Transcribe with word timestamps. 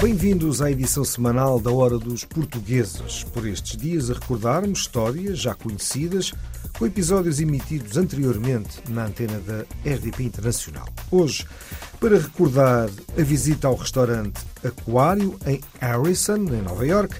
Bem-vindos 0.00 0.62
à 0.62 0.70
edição 0.70 1.04
semanal 1.04 1.58
da 1.58 1.72
Hora 1.72 1.98
dos 1.98 2.24
Portugueses. 2.24 3.24
Por 3.24 3.44
estes 3.48 3.76
dias 3.76 4.08
a 4.08 4.14
recordarmos 4.14 4.78
histórias 4.82 5.40
já 5.40 5.56
conhecidas 5.56 6.32
com 6.78 6.86
episódios 6.86 7.40
emitidos 7.40 7.96
anteriormente 7.96 8.80
na 8.88 9.06
antena 9.06 9.40
da 9.40 9.62
RDP 9.84 10.22
Internacional. 10.22 10.86
Hoje, 11.10 11.44
para 11.98 12.16
recordar 12.16 12.88
a 13.18 13.22
visita 13.22 13.66
ao 13.66 13.74
restaurante 13.74 14.40
Aquário 14.62 15.36
em 15.44 15.60
Harrison, 15.80 16.36
em 16.36 16.62
Nova 16.62 16.86
York, 16.86 17.16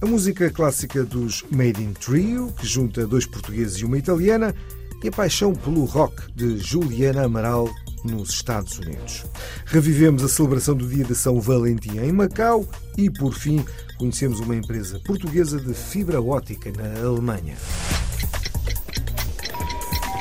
a 0.00 0.06
música 0.06 0.48
clássica 0.50 1.02
dos 1.02 1.44
Made 1.50 1.82
in 1.82 1.94
Trio, 1.94 2.52
que 2.52 2.64
junta 2.64 3.08
dois 3.08 3.26
portugueses 3.26 3.78
e 3.78 3.84
uma 3.84 3.98
italiana, 3.98 4.54
e 5.02 5.08
a 5.08 5.12
paixão 5.12 5.52
pelo 5.52 5.84
rock 5.84 6.30
de 6.32 6.58
Juliana 6.58 7.24
Amaral 7.24 7.68
nos 8.04 8.30
Estados 8.30 8.78
Unidos. 8.78 9.24
Revivemos 9.66 10.22
a 10.22 10.28
celebração 10.28 10.74
do 10.74 10.88
Dia 10.88 11.04
de 11.04 11.14
São 11.14 11.40
Valentim 11.40 11.98
em 11.98 12.12
Macau 12.12 12.66
e, 12.96 13.10
por 13.10 13.34
fim, 13.34 13.64
conhecemos 13.98 14.40
uma 14.40 14.56
empresa 14.56 15.00
portuguesa 15.04 15.60
de 15.60 15.74
fibra 15.74 16.20
ótica 16.20 16.70
na 16.72 17.06
Alemanha. 17.06 17.56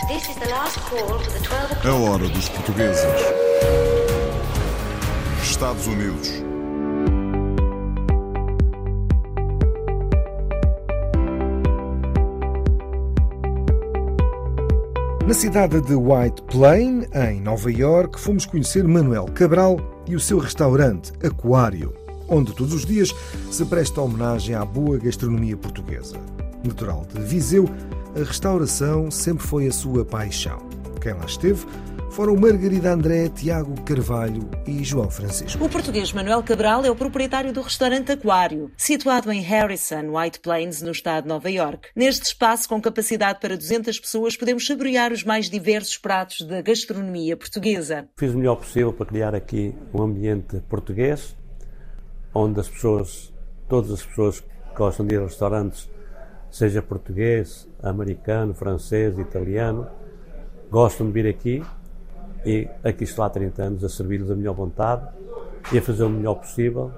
This 0.07 0.27
is 0.27 0.35
the 0.37 0.49
last 0.49 0.79
call 0.89 1.19
for 1.19 1.31
the 1.31 1.39
12 1.39 1.87
A 1.87 1.93
hora 1.93 2.27
dos 2.29 2.49
portugueses. 2.49 3.05
Estados 5.43 5.85
Unidos. 5.87 6.48
Na 15.29 15.35
cidade 15.35 15.79
de 15.81 15.93
White 15.93 16.41
Plain, 16.49 17.03
em 17.13 17.39
Nova 17.39 17.71
York, 17.71 18.19
fomos 18.19 18.47
conhecer 18.47 18.83
Manuel 18.87 19.25
Cabral 19.25 19.77
e 20.07 20.15
o 20.15 20.19
seu 20.19 20.39
restaurante 20.39 21.13
Aquário, 21.23 21.93
onde 22.27 22.51
todos 22.51 22.73
os 22.73 22.83
dias 22.83 23.13
se 23.51 23.63
presta 23.65 24.01
homenagem 24.01 24.55
à 24.55 24.65
boa 24.65 24.97
gastronomia 24.97 25.55
portuguesa. 25.55 26.17
Natural 26.65 27.05
de 27.13 27.21
Viseu, 27.21 27.69
a 28.15 28.23
restauração 28.23 29.11
sempre 29.11 29.45
foi 29.45 29.67
a 29.67 29.71
sua 29.71 30.03
paixão. 30.03 30.67
Quem 30.99 31.13
lá 31.13 31.25
esteve 31.25 31.63
foram 32.11 32.35
Margarida 32.35 32.91
André, 32.91 33.29
Tiago 33.29 33.79
Carvalho 33.83 34.49
e 34.67 34.83
João 34.83 35.09
Francisco. 35.09 35.63
O 35.63 35.69
português 35.69 36.11
Manuel 36.11 36.43
Cabral 36.43 36.83
é 36.83 36.89
o 36.89 36.95
proprietário 36.95 37.53
do 37.53 37.61
restaurante 37.61 38.11
Aquário, 38.11 38.71
situado 38.75 39.31
em 39.31 39.41
Harrison, 39.41 40.17
White 40.17 40.39
Plains, 40.39 40.81
no 40.81 40.91
estado 40.91 41.23
de 41.23 41.29
Nova 41.29 41.49
York. 41.49 41.89
Neste 41.95 42.25
espaço, 42.25 42.67
com 42.67 42.81
capacidade 42.81 43.39
para 43.39 43.55
200 43.55 43.99
pessoas, 43.99 44.35
podemos 44.35 44.65
saborear 44.65 45.11
os 45.11 45.23
mais 45.23 45.49
diversos 45.49 45.97
pratos 45.97 46.41
da 46.41 46.61
gastronomia 46.61 47.37
portuguesa. 47.37 48.07
Fiz 48.17 48.33
o 48.33 48.37
melhor 48.37 48.55
possível 48.55 48.91
para 48.91 49.05
criar 49.05 49.35
aqui 49.35 49.75
um 49.93 50.01
ambiente 50.01 50.59
português, 50.67 51.35
onde 52.33 52.59
as 52.59 52.67
pessoas, 52.67 53.33
todas 53.67 53.91
as 53.91 54.03
pessoas 54.03 54.39
que 54.39 54.75
gostam 54.75 55.05
de 55.05 55.15
ir 55.15 55.19
a 55.19 55.23
restaurantes, 55.23 55.89
seja 56.49 56.81
português, 56.81 57.67
americano, 57.81 58.53
francês, 58.53 59.17
italiano, 59.19 59.87
gostam 60.71 61.07
de 61.07 61.13
vir 61.13 61.27
aqui 61.27 61.63
e 62.45 62.67
aqui 62.83 63.03
estou 63.03 63.23
há 63.23 63.29
30 63.29 63.63
anos 63.63 63.83
a 63.83 63.89
servir-lhes 63.89 64.29
a 64.29 64.35
melhor 64.35 64.53
vontade 64.53 65.07
e 65.71 65.77
a 65.77 65.81
fazer 65.81 66.03
o 66.03 66.09
melhor 66.09 66.35
possível, 66.35 66.91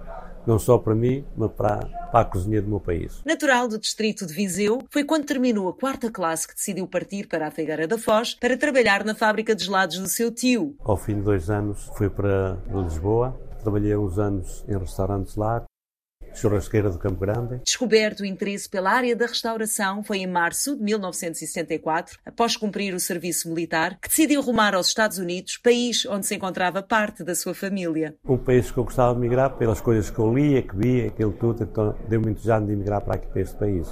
não 0.46 0.58
só 0.58 0.78
para 0.78 0.96
mim, 0.96 1.26
mas 1.36 1.52
para, 1.52 1.78
para 2.12 2.20
a 2.22 2.26
cozinha 2.26 2.62
do 2.62 2.68
meu 2.68 2.80
país. 2.80 3.22
Natural 3.26 3.68
do 3.68 3.80
distrito 3.80 4.26
de 4.26 4.34
Viseu, 4.34 4.84
foi 4.90 5.04
quando 5.04 5.26
terminou 5.26 5.70
a 5.70 5.74
quarta 5.74 6.12
classe 6.12 6.48
que 6.48 6.56
decidiu 6.56 6.88
partir 6.88 7.28
para 7.28 7.48
a 7.48 7.52
Figueira 7.52 7.88
da 7.88 7.98
Foz 7.98 8.36
para 8.36 8.58
trabalhar 8.58 9.04
na 9.04 9.16
fábrica 9.16 9.56
de 9.56 9.66
gelados 9.66 9.98
do 9.98 10.08
seu 10.08 10.32
tio. 10.32 10.76
Ao 10.84 10.98
fim 10.98 11.16
de 11.16 11.22
dois 11.22 11.50
anos 11.50 11.90
fui 11.96 12.10
para 12.10 12.58
Lisboa, 12.84 13.40
trabalhei 13.62 13.96
uns 13.96 14.18
anos 14.18 14.64
em 14.68 14.78
restaurantes 14.78 15.36
lá, 15.36 15.64
churrasqueira 16.34 16.90
do 16.90 16.98
Campo 16.98 17.20
Grande, 17.20 17.62
Descoberto 17.64 18.22
o 18.22 18.26
interesse 18.26 18.70
pela 18.70 18.92
área 18.92 19.16
da 19.16 19.26
restauração 19.26 20.04
foi 20.04 20.20
em 20.20 20.28
março 20.28 20.76
de 20.76 20.84
1964, 20.84 22.20
após 22.26 22.56
cumprir 22.56 22.94
o 22.94 23.00
serviço 23.00 23.50
militar, 23.50 23.98
que 24.02 24.08
decidiu 24.08 24.42
rumar 24.42 24.76
aos 24.76 24.88
Estados 24.88 25.18
Unidos, 25.18 25.58
país 25.58 26.06
onde 26.06 26.26
se 26.26 26.36
encontrava 26.36 26.82
parte 26.82 27.24
da 27.24 27.36
sua 27.36 27.54
família. 27.54 28.16
um 28.26 28.38
país 28.38 28.72
que 28.72 28.78
eu 28.78 28.84
gostava 28.84 29.14
de 29.14 29.20
migrar 29.20 29.58
pelas 29.58 29.82
coisas 29.82 30.10
que 30.10 30.20
eu 30.20 30.34
lia, 30.34 30.62
que 30.62 30.76
via, 30.76 31.08
aquilo 31.08 31.34
tudo, 31.34 31.64
então 31.64 31.96
deu-me 32.08 32.32
entusiasmo 32.32 32.68
de 32.68 32.74
emigrar 32.74 33.02
para 33.02 33.16
aqui, 33.16 33.28
para 33.28 33.42
este 33.42 33.56
país. 33.58 33.88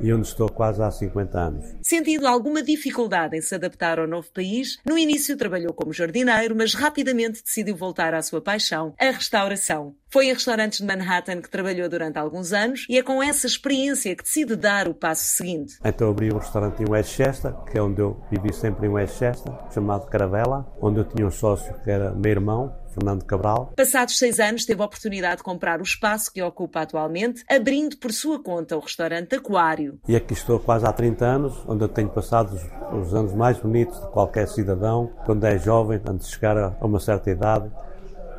E 0.00 0.12
onde 0.12 0.26
estou 0.26 0.48
quase 0.48 0.82
há 0.82 0.90
50 0.90 1.38
anos. 1.38 1.66
Sentindo 1.82 2.26
alguma 2.26 2.62
dificuldade 2.62 3.36
em 3.36 3.40
se 3.40 3.54
adaptar 3.54 3.98
ao 3.98 4.06
novo 4.06 4.28
país, 4.32 4.78
no 4.86 4.96
início 4.96 5.36
trabalhou 5.36 5.72
como 5.72 5.92
jardineiro, 5.92 6.54
mas 6.56 6.74
rapidamente 6.74 7.42
decidiu 7.42 7.76
voltar 7.76 8.14
à 8.14 8.22
sua 8.22 8.40
paixão, 8.40 8.94
a 8.98 9.10
restauração. 9.10 9.94
Foi 10.10 10.26
em 10.26 10.32
restaurantes 10.32 10.78
de 10.78 10.86
Manhattan 10.86 11.42
que 11.42 11.50
trabalhou 11.50 11.88
durante 11.88 12.18
alguns 12.18 12.52
anos 12.52 12.86
e 12.88 12.96
é 12.96 13.02
com 13.02 13.22
essa 13.22 13.46
experiência 13.46 14.16
que 14.16 14.22
decide 14.22 14.56
dar 14.56 14.88
o 14.88 14.94
passo 14.94 15.24
seguinte. 15.24 15.74
Então 15.84 16.10
abri 16.10 16.32
um 16.32 16.38
restaurante 16.38 16.82
em 16.82 16.88
Westchester, 16.88 17.52
que 17.70 17.76
é 17.76 17.82
onde 17.82 18.00
eu 18.00 18.18
vivi 18.30 18.52
sempre 18.54 18.86
em 18.86 18.90
Westchester, 18.90 19.52
chamado 19.70 20.06
Caravela, 20.06 20.66
onde 20.80 21.00
eu 21.00 21.04
tinha 21.04 21.26
um 21.26 21.30
sócio 21.30 21.74
que 21.82 21.90
era 21.90 22.12
meu 22.12 22.30
irmão, 22.30 22.74
Fernando 22.98 23.24
Cabral. 23.24 23.72
Passados 23.76 24.18
seis 24.18 24.40
anos, 24.40 24.64
teve 24.64 24.82
a 24.82 24.84
oportunidade 24.84 25.38
de 25.38 25.42
comprar 25.44 25.80
o 25.80 25.84
espaço 25.84 26.32
que 26.32 26.42
ocupa 26.42 26.80
atualmente, 26.80 27.44
abrindo 27.48 27.96
por 27.96 28.12
sua 28.12 28.42
conta 28.42 28.76
o 28.76 28.80
restaurante 28.80 29.36
Aquário. 29.36 30.00
E 30.08 30.16
aqui 30.16 30.32
estou 30.32 30.58
quase 30.58 30.84
há 30.84 30.92
30 30.92 31.24
anos, 31.24 31.64
onde 31.66 31.84
eu 31.84 31.88
tenho 31.88 32.08
passado 32.08 32.54
os, 32.54 33.06
os 33.06 33.14
anos 33.14 33.32
mais 33.34 33.58
bonitos 33.58 34.00
de 34.00 34.08
qualquer 34.08 34.48
cidadão, 34.48 35.10
quando 35.24 35.44
é 35.44 35.58
jovem, 35.58 36.00
antes 36.06 36.26
de 36.26 36.34
chegar 36.34 36.56
a, 36.56 36.76
a 36.80 36.86
uma 36.86 36.98
certa 36.98 37.30
idade. 37.30 37.70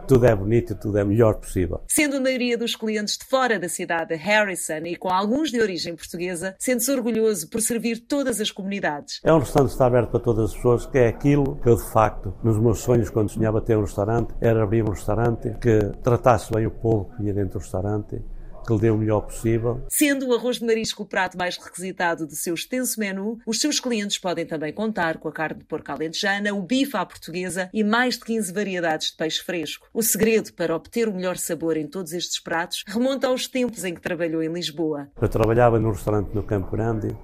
Tudo 0.09 0.25
é 0.25 0.35
bonito 0.35 0.73
e 0.73 0.75
tudo 0.75 0.97
é 0.97 1.03
melhor 1.03 1.35
possível. 1.35 1.81
Sendo 1.87 2.17
a 2.17 2.19
maioria 2.19 2.57
dos 2.57 2.75
clientes 2.75 3.15
de 3.15 3.25
fora 3.25 3.59
da 3.59 3.69
cidade 3.69 4.07
de 4.07 4.15
Harrison 4.15 4.83
e 4.83 4.95
com 4.95 5.09
alguns 5.09 5.51
de 5.51 5.61
origem 5.61 5.95
portuguesa, 5.95 6.55
sente-se 6.57 6.91
orgulhoso 6.91 7.47
por 7.47 7.61
servir 7.61 7.99
todas 8.07 8.41
as 8.41 8.49
comunidades. 8.49 9.21
É 9.23 9.31
um 9.31 9.37
restaurante 9.37 9.67
que 9.69 9.73
está 9.75 9.85
aberto 9.85 10.09
para 10.09 10.19
todas 10.19 10.49
as 10.49 10.55
pessoas, 10.55 10.87
que 10.87 10.97
é 10.97 11.09
aquilo 11.09 11.57
que 11.57 11.69
eu, 11.69 11.75
de 11.75 11.87
facto, 11.91 12.33
nos 12.43 12.57
meus 12.57 12.79
sonhos, 12.79 13.11
quando 13.11 13.29
sonhava 13.29 13.61
ter 13.61 13.77
um 13.77 13.81
restaurante, 13.81 14.33
era 14.41 14.63
abrir 14.63 14.81
um 14.81 14.89
restaurante 14.89 15.55
que 15.61 15.79
tratasse 16.01 16.51
bem 16.51 16.65
o 16.65 16.71
povo 16.71 17.11
que 17.11 17.21
vinha 17.21 17.33
dentro 17.35 17.59
do 17.59 17.61
restaurante, 17.61 18.19
que 18.69 18.73
lhe 18.75 18.81
dê 18.81 18.91
o 18.91 18.97
melhor 18.97 19.21
possível. 19.21 19.81
Sendo 19.89 20.27
o 20.27 20.33
arroz 20.33 20.59
de 20.59 20.65
marisco 20.65 21.03
o 21.03 21.05
prato 21.05 21.37
mais 21.37 21.57
requisitado 21.57 22.27
do 22.27 22.35
seu 22.35 22.53
extenso 22.53 22.99
menu, 22.99 23.39
os 23.45 23.59
seus 23.59 23.79
clientes 23.79 24.19
podem 24.19 24.45
também 24.45 24.71
contar 24.71 25.17
com 25.17 25.27
a 25.27 25.31
carne 25.31 25.59
de 25.59 25.65
porco 25.65 25.91
alentejana, 25.91 26.53
o 26.53 26.61
bife 26.61 26.95
à 26.95 27.05
portuguesa 27.05 27.69
e 27.73 27.83
mais 27.83 28.17
de 28.17 28.25
15 28.25 28.53
variedades 28.53 29.11
de 29.11 29.17
peixe 29.17 29.43
fresco. 29.43 29.87
O 29.93 30.03
segredo 30.03 30.53
para 30.53 30.75
obter 30.75 31.07
o 31.07 31.13
melhor 31.13 31.37
sabor 31.37 31.77
em 31.77 31.87
todos 31.87 32.13
estes 32.13 32.39
pratos 32.39 32.83
remonta 32.87 33.27
aos 33.27 33.47
tempos 33.47 33.83
em 33.83 33.95
que 33.95 34.01
trabalhou 34.01 34.43
em 34.43 34.53
Lisboa. 34.53 35.09
Eu 35.19 35.29
trabalhava 35.29 35.79
num 35.79 35.91
restaurante 35.91 36.33
no 36.33 36.43
Campo 36.43 36.71
Grande, 36.71 37.15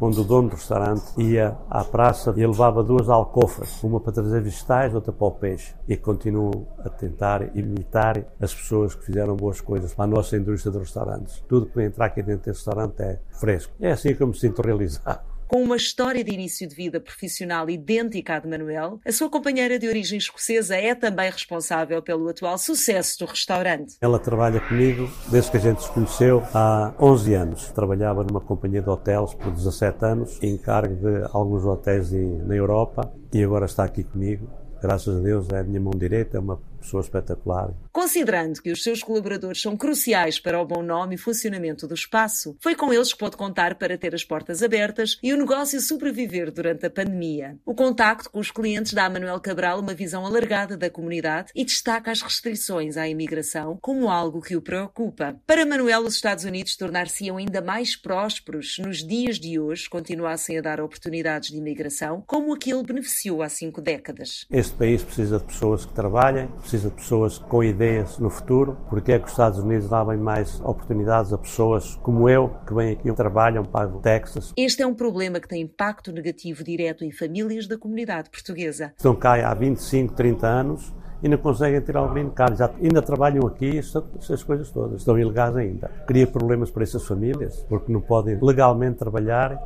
onde 0.00 0.20
o 0.20 0.24
dono 0.24 0.48
do 0.48 0.56
restaurante 0.56 1.12
ia 1.18 1.56
à 1.70 1.84
praça 1.84 2.32
e 2.36 2.46
levava 2.46 2.82
duas 2.82 3.08
alcofas, 3.08 3.82
uma 3.82 4.00
para 4.00 4.12
trazer 4.12 4.40
vegetais, 4.40 4.94
outra 4.94 5.12
para 5.12 5.26
o 5.26 5.30
peixe. 5.30 5.74
E 5.88 5.96
continuo 5.96 6.66
a 6.84 6.88
tentar 6.88 7.56
imitar 7.56 8.24
as 8.40 8.54
pessoas 8.54 8.94
que 8.94 9.04
fizeram 9.04 9.36
boas 9.36 9.60
coisas 9.60 9.94
para 9.94 10.04
a 10.04 10.08
nossa 10.08 10.36
indústria 10.36 10.72
de 10.72 10.78
restaurantes. 10.78 11.42
Tudo 11.48 11.66
que 11.66 11.82
entra 11.82 12.06
aqui 12.06 12.22
dentro 12.22 12.44
deste 12.46 12.64
restaurante 12.64 13.00
é 13.00 13.18
fresco. 13.30 13.72
É 13.80 13.92
assim 13.92 14.14
que 14.14 14.22
eu 14.22 14.26
me 14.26 14.34
sinto 14.34 14.62
realizado. 14.62 15.33
Com 15.54 15.62
uma 15.62 15.76
história 15.76 16.24
de 16.24 16.34
início 16.34 16.66
de 16.68 16.74
vida 16.74 16.98
profissional 16.98 17.70
idêntica 17.70 18.34
à 18.34 18.38
de 18.40 18.48
Manuel, 18.48 18.98
a 19.06 19.12
sua 19.12 19.30
companheira 19.30 19.78
de 19.78 19.86
origem 19.86 20.18
escocesa 20.18 20.74
é 20.74 20.96
também 20.96 21.30
responsável 21.30 22.02
pelo 22.02 22.28
atual 22.28 22.58
sucesso 22.58 23.20
do 23.20 23.26
restaurante. 23.26 23.94
Ela 24.00 24.18
trabalha 24.18 24.58
comigo 24.58 25.08
desde 25.30 25.52
que 25.52 25.56
a 25.58 25.60
gente 25.60 25.80
se 25.80 25.88
conheceu 25.92 26.42
há 26.52 26.92
11 26.98 27.34
anos. 27.34 27.68
Trabalhava 27.70 28.24
numa 28.24 28.40
companhia 28.40 28.82
de 28.82 28.90
hotéis 28.90 29.32
por 29.34 29.52
17 29.52 30.04
anos, 30.04 30.42
em 30.42 30.56
cargo 30.56 30.96
de 30.96 31.24
alguns 31.32 31.64
hotéis 31.64 32.12
em- 32.12 32.38
na 32.38 32.56
Europa 32.56 33.12
e 33.32 33.40
agora 33.44 33.66
está 33.66 33.84
aqui 33.84 34.02
comigo. 34.02 34.48
Graças 34.82 35.16
a 35.16 35.20
Deus 35.20 35.48
é 35.52 35.60
a 35.60 35.62
minha 35.62 35.80
mão 35.80 35.92
direita, 35.96 36.36
é 36.36 36.40
uma 36.40 36.60
pessoa 36.84 37.00
espetacular. 37.00 37.74
Considerando 37.90 38.60
que 38.60 38.70
os 38.70 38.82
seus 38.82 39.02
colaboradores 39.02 39.60
são 39.60 39.76
cruciais 39.76 40.38
para 40.38 40.60
o 40.60 40.66
bom 40.66 40.82
nome 40.82 41.14
e 41.14 41.18
funcionamento 41.18 41.88
do 41.88 41.94
espaço, 41.94 42.56
foi 42.60 42.74
com 42.74 42.92
eles 42.92 43.12
que 43.12 43.18
pode 43.18 43.36
contar 43.36 43.76
para 43.76 43.96
ter 43.96 44.14
as 44.14 44.22
portas 44.22 44.62
abertas 44.62 45.18
e 45.22 45.32
o 45.32 45.36
negócio 45.36 45.80
sobreviver 45.80 46.52
durante 46.52 46.86
a 46.86 46.90
pandemia. 46.90 47.58
O 47.64 47.74
contacto 47.74 48.30
com 48.30 48.38
os 48.38 48.50
clientes 48.50 48.92
dá 48.92 49.06
a 49.06 49.10
Manuel 49.10 49.40
Cabral 49.40 49.80
uma 49.80 49.94
visão 49.94 50.26
alargada 50.26 50.76
da 50.76 50.90
comunidade 50.90 51.50
e 51.54 51.64
destaca 51.64 52.10
as 52.10 52.20
restrições 52.20 52.96
à 52.96 53.08
imigração 53.08 53.78
como 53.80 54.10
algo 54.10 54.42
que 54.42 54.56
o 54.56 54.62
preocupa. 54.62 55.36
Para 55.46 55.64
Manuel, 55.64 56.02
os 56.02 56.14
Estados 56.14 56.44
Unidos 56.44 56.76
tornar-se-iam 56.76 57.38
ainda 57.38 57.62
mais 57.62 57.96
prósperos 57.96 58.76
nos 58.78 59.02
dias 59.02 59.38
de 59.38 59.58
hoje, 59.58 59.88
continuassem 59.88 60.58
a 60.58 60.60
dar 60.60 60.80
oportunidades 60.80 61.50
de 61.50 61.56
imigração, 61.56 62.22
como 62.26 62.52
aquele 62.52 62.82
beneficiou 62.82 63.42
há 63.42 63.48
cinco 63.48 63.80
décadas. 63.80 64.46
Este 64.50 64.74
país 64.74 65.02
precisa 65.02 65.38
de 65.38 65.44
pessoas 65.44 65.86
que 65.86 65.92
trabalhem, 65.94 66.48
precisa 66.48 66.73
de 66.82 66.90
pessoas 66.90 67.38
com 67.38 67.62
ideias 67.62 68.18
no 68.18 68.30
futuro, 68.30 68.76
porque 68.88 69.12
é 69.12 69.18
que 69.18 69.26
os 69.26 69.30
Estados 69.30 69.58
Unidos 69.58 69.88
dão 69.88 70.04
mais 70.18 70.60
oportunidades 70.60 71.32
a 71.32 71.38
pessoas 71.38 71.96
como 72.02 72.28
eu, 72.28 72.50
que 72.66 72.74
vêm 72.74 72.92
aqui, 72.92 73.12
trabalham, 73.12 73.64
pagam 73.64 74.00
Texas. 74.00 74.52
Este 74.56 74.82
é 74.82 74.86
um 74.86 74.94
problema 74.94 75.40
que 75.40 75.48
tem 75.48 75.62
impacto 75.62 76.12
negativo 76.12 76.62
direto 76.64 77.04
em 77.04 77.12
famílias 77.12 77.66
da 77.66 77.78
comunidade 77.78 78.30
portuguesa. 78.30 78.92
Estão 78.96 79.14
cá 79.14 79.34
há 79.48 79.54
25, 79.54 80.14
30 80.14 80.46
anos 80.46 80.94
e 81.22 81.28
não 81.28 81.38
conseguem 81.38 81.80
tirar 81.80 82.02
o 82.02 82.12
green 82.12 82.30
card. 82.30 82.58
Já, 82.58 82.70
ainda 82.82 83.00
trabalham 83.00 83.46
aqui, 83.46 83.78
essas 83.78 84.42
coisas 84.42 84.70
todas. 84.70 85.00
Estão 85.00 85.18
ilegais 85.18 85.56
ainda. 85.56 85.90
Cria 86.06 86.26
problemas 86.26 86.70
para 86.70 86.82
essas 86.82 87.06
famílias, 87.06 87.64
porque 87.68 87.90
não 87.90 88.00
podem 88.00 88.38
legalmente 88.40 88.98
trabalhar 88.98 89.58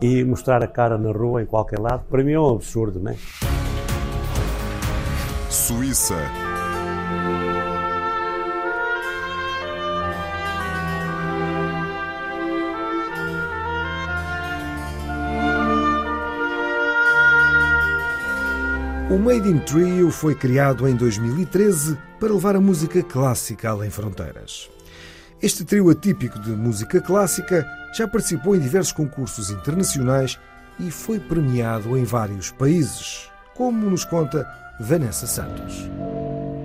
e 0.00 0.24
mostrar 0.24 0.62
a 0.62 0.68
cara 0.68 0.96
na 0.96 1.10
rua, 1.10 1.42
em 1.42 1.46
qualquer 1.46 1.78
lado. 1.78 2.04
Para 2.08 2.22
mim 2.22 2.32
é 2.32 2.40
um 2.40 2.54
absurdo, 2.54 3.00
não 3.00 3.10
é? 3.10 3.16
Suíça. 5.50 6.49
O 19.10 19.18
Made 19.18 19.48
in 19.48 19.58
Trio 19.58 20.08
foi 20.12 20.36
criado 20.36 20.86
em 20.86 20.94
2013 20.94 21.98
para 22.20 22.32
levar 22.32 22.54
a 22.54 22.60
música 22.60 23.02
clássica 23.02 23.68
além 23.68 23.90
fronteiras. 23.90 24.70
Este 25.42 25.64
trio 25.64 25.90
atípico 25.90 26.38
de 26.38 26.50
música 26.50 27.00
clássica 27.00 27.66
já 27.92 28.06
participou 28.06 28.54
em 28.54 28.60
diversos 28.60 28.92
concursos 28.92 29.50
internacionais 29.50 30.38
e 30.78 30.92
foi 30.92 31.18
premiado 31.18 31.98
em 31.98 32.04
vários 32.04 32.52
países, 32.52 33.28
como 33.56 33.90
nos 33.90 34.04
conta 34.04 34.48
Vanessa 34.78 35.26
Santos. 35.26 35.90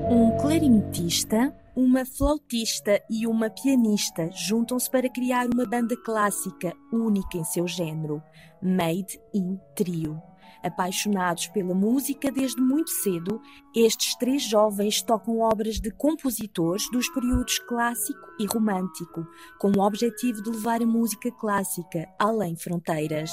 Um 0.07 0.37
clarinetista, 0.39 1.51
uma 1.75 2.05
flautista 2.05 3.01
e 3.09 3.25
uma 3.25 3.49
pianista 3.49 4.29
juntam-se 4.31 4.87
para 4.91 5.09
criar 5.09 5.47
uma 5.51 5.65
banda 5.65 5.97
clássica 6.05 6.75
única 6.93 7.39
em 7.39 7.43
seu 7.43 7.67
género, 7.67 8.21
Made 8.61 9.19
in 9.33 9.59
Trio. 9.75 10.21
Apaixonados 10.65 11.45
pela 11.49 11.75
música 11.75 12.31
desde 12.31 12.59
muito 12.59 12.89
cedo, 12.89 13.39
estes 13.75 14.15
três 14.15 14.41
jovens 14.41 14.99
tocam 15.03 15.39
obras 15.41 15.79
de 15.79 15.91
compositores 15.91 16.89
dos 16.91 17.07
períodos 17.09 17.59
clássico 17.59 18.19
e 18.39 18.47
romântico, 18.47 19.27
com 19.59 19.71
o 19.77 19.81
objetivo 19.81 20.41
de 20.41 20.49
levar 20.49 20.81
a 20.81 20.87
música 20.87 21.29
clássica 21.31 22.07
além 22.17 22.55
fronteiras. 22.55 23.31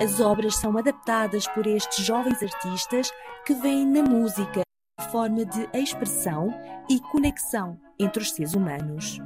As 0.00 0.18
obras 0.18 0.56
são 0.56 0.78
adaptadas 0.78 1.46
por 1.48 1.66
estes 1.66 2.06
jovens 2.06 2.42
artistas 2.42 3.12
que 3.44 3.52
veem 3.52 3.86
na 3.86 4.02
música 4.02 4.62
forma 5.10 5.44
de 5.44 5.68
expressão 5.74 6.48
e 6.88 6.98
conexão 6.98 7.78
entre 7.98 8.22
os 8.22 8.32
seres 8.32 8.54
humanos. 8.54 9.18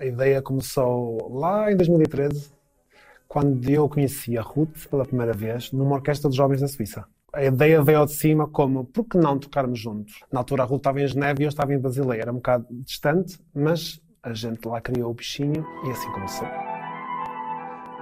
A 0.00 0.04
ideia 0.04 0.42
começou 0.42 1.32
lá 1.32 1.70
em 1.70 1.76
2013, 1.76 2.50
quando 3.28 3.68
eu 3.68 3.86
conheci 3.88 4.38
a 4.38 4.42
Ruth 4.42 4.88
pela 4.88 5.04
primeira 5.04 5.34
vez 5.34 5.70
numa 5.70 5.96
orquestra 5.96 6.30
de 6.30 6.36
jovens 6.36 6.62
da 6.62 6.66
Suíça. 6.66 7.04
A 7.30 7.44
ideia 7.44 7.82
veio 7.82 8.06
de 8.06 8.14
cima 8.14 8.48
como, 8.48 8.86
por 8.86 9.04
que 9.04 9.18
não 9.18 9.38
tocarmos 9.38 9.78
juntos? 9.78 10.24
Na 10.32 10.40
altura 10.40 10.62
a 10.62 10.66
Ruth 10.66 10.78
estava 10.78 11.00
em 11.02 11.06
Geneve 11.06 11.42
e 11.42 11.44
eu 11.44 11.50
estava 11.50 11.74
em 11.74 11.78
Basileia. 11.78 12.22
Era 12.22 12.32
um 12.32 12.36
bocado 12.36 12.66
distante, 12.70 13.38
mas 13.54 14.00
a 14.22 14.32
gente 14.32 14.66
lá 14.66 14.80
criou 14.80 15.10
o 15.10 15.14
bichinho 15.14 15.64
e 15.86 15.90
assim 15.90 16.10
começou. 16.10 16.48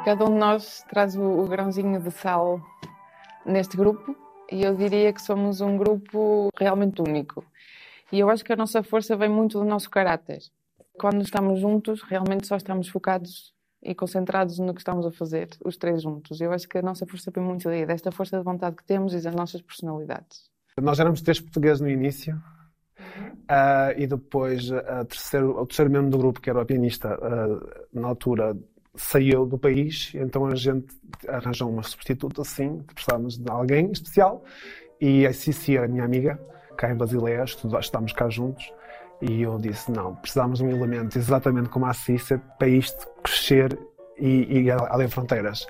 Cada 0.04 0.24
um 0.24 0.32
de 0.32 0.38
nós 0.38 0.84
traz 0.88 1.16
o, 1.16 1.22
o 1.22 1.48
grãozinho 1.48 2.00
de 2.00 2.10
sal 2.12 2.60
neste 3.44 3.76
grupo 3.76 4.16
e 4.50 4.62
eu 4.62 4.76
diria 4.76 5.12
que 5.12 5.20
somos 5.20 5.60
um 5.60 5.76
grupo 5.76 6.50
realmente 6.56 7.02
único. 7.02 7.44
E 8.12 8.20
eu 8.20 8.30
acho 8.30 8.44
que 8.44 8.52
a 8.52 8.56
nossa 8.56 8.84
força 8.84 9.16
vem 9.16 9.28
muito 9.28 9.58
do 9.58 9.64
nosso 9.64 9.90
caráter. 9.90 10.38
Quando 11.00 11.20
estamos 11.22 11.58
juntos, 11.58 12.00
realmente 12.02 12.46
só 12.46 12.56
estamos 12.56 12.88
focados 12.88 13.55
e 13.86 13.94
concentrados 13.94 14.58
no 14.58 14.74
que 14.74 14.80
estamos 14.80 15.06
a 15.06 15.12
fazer, 15.12 15.48
os 15.64 15.76
três 15.76 16.02
juntos. 16.02 16.40
Eu 16.40 16.52
acho 16.52 16.68
que 16.68 16.78
a 16.78 16.82
nossa 16.82 17.06
força 17.06 17.30
vem 17.30 17.42
muito 17.42 17.68
daí, 17.68 17.86
desta 17.86 18.10
força 18.10 18.36
de 18.36 18.42
vontade 18.42 18.76
que 18.76 18.84
temos 18.84 19.14
e 19.14 19.20
das 19.20 19.34
nossas 19.34 19.62
personalidades. 19.62 20.50
Nós 20.80 20.98
éramos 20.98 21.22
três 21.22 21.40
portugueses 21.40 21.80
no 21.80 21.88
início 21.88 22.36
uh, 22.36 23.96
e 23.96 24.06
depois 24.06 24.68
uh, 24.70 25.04
terceiro, 25.08 25.58
o 25.58 25.64
terceiro 25.64 25.90
membro 25.90 26.10
do 26.10 26.18
grupo, 26.18 26.40
que 26.40 26.50
era 26.50 26.60
o 26.60 26.66
pianista, 26.66 27.16
uh, 27.16 27.98
na 27.98 28.08
altura 28.08 28.56
saiu 28.96 29.46
do 29.46 29.56
país, 29.56 30.12
então 30.14 30.46
a 30.46 30.54
gente 30.54 30.86
arranjou 31.28 31.70
uma 31.70 31.82
substituta 31.82 32.42
assim, 32.42 32.82
precisávamos 32.94 33.38
de 33.38 33.50
alguém 33.50 33.90
especial 33.92 34.42
e 35.00 35.26
a 35.26 35.32
Cici, 35.32 35.78
a 35.78 35.86
minha 35.86 36.04
amiga, 36.04 36.40
cá 36.76 36.90
em 36.90 36.96
Basileia, 36.96 37.44
estudamos 37.44 38.12
cá 38.12 38.28
juntos 38.28 38.72
e 39.20 39.42
eu 39.42 39.58
disse, 39.58 39.90
não, 39.90 40.14
precisamos 40.16 40.58
de 40.58 40.64
um 40.64 40.70
elemento 40.70 41.16
exatamente 41.16 41.68
como 41.68 41.86
a 41.86 41.94
Cissa 41.94 42.38
para 42.58 42.68
isto 42.68 43.06
crescer 43.22 43.78
e, 44.18 44.62
e 44.64 44.70
além 44.70 45.08
fronteiras. 45.08 45.66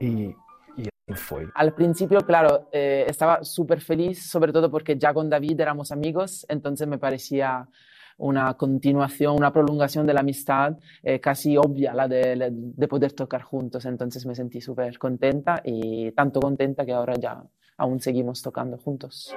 E, 0.00 0.34
y 0.76 1.14
fue. 1.14 1.48
Al 1.54 1.74
principio, 1.74 2.20
claro, 2.20 2.68
eh, 2.72 3.04
estaba 3.08 3.44
súper 3.44 3.80
feliz, 3.80 4.30
sobre 4.30 4.52
todo 4.52 4.70
porque 4.70 4.96
ya 4.96 5.12
con 5.12 5.28
David 5.28 5.60
éramos 5.60 5.92
amigos, 5.92 6.46
entonces 6.48 6.86
me 6.86 6.98
parecía 6.98 7.68
una 8.16 8.54
continuación, 8.54 9.36
una 9.36 9.52
prolongación 9.52 10.06
de 10.06 10.14
la 10.14 10.20
amistad 10.20 10.78
eh, 11.02 11.20
casi 11.20 11.56
obvia, 11.56 11.92
la 11.94 12.06
de, 12.06 12.50
de, 12.52 12.88
poder 12.88 13.12
tocar 13.12 13.42
juntos. 13.42 13.84
Entonces 13.86 14.24
me 14.24 14.34
sentí 14.34 14.60
súper 14.60 14.98
contenta 14.98 15.60
y 15.64 16.12
tanto 16.12 16.40
contenta 16.40 16.86
que 16.86 16.92
ahora 16.92 17.14
ya 17.14 17.42
aún 17.76 18.00
seguimos 18.00 18.40
tocando 18.40 18.78
juntos. 18.78 19.34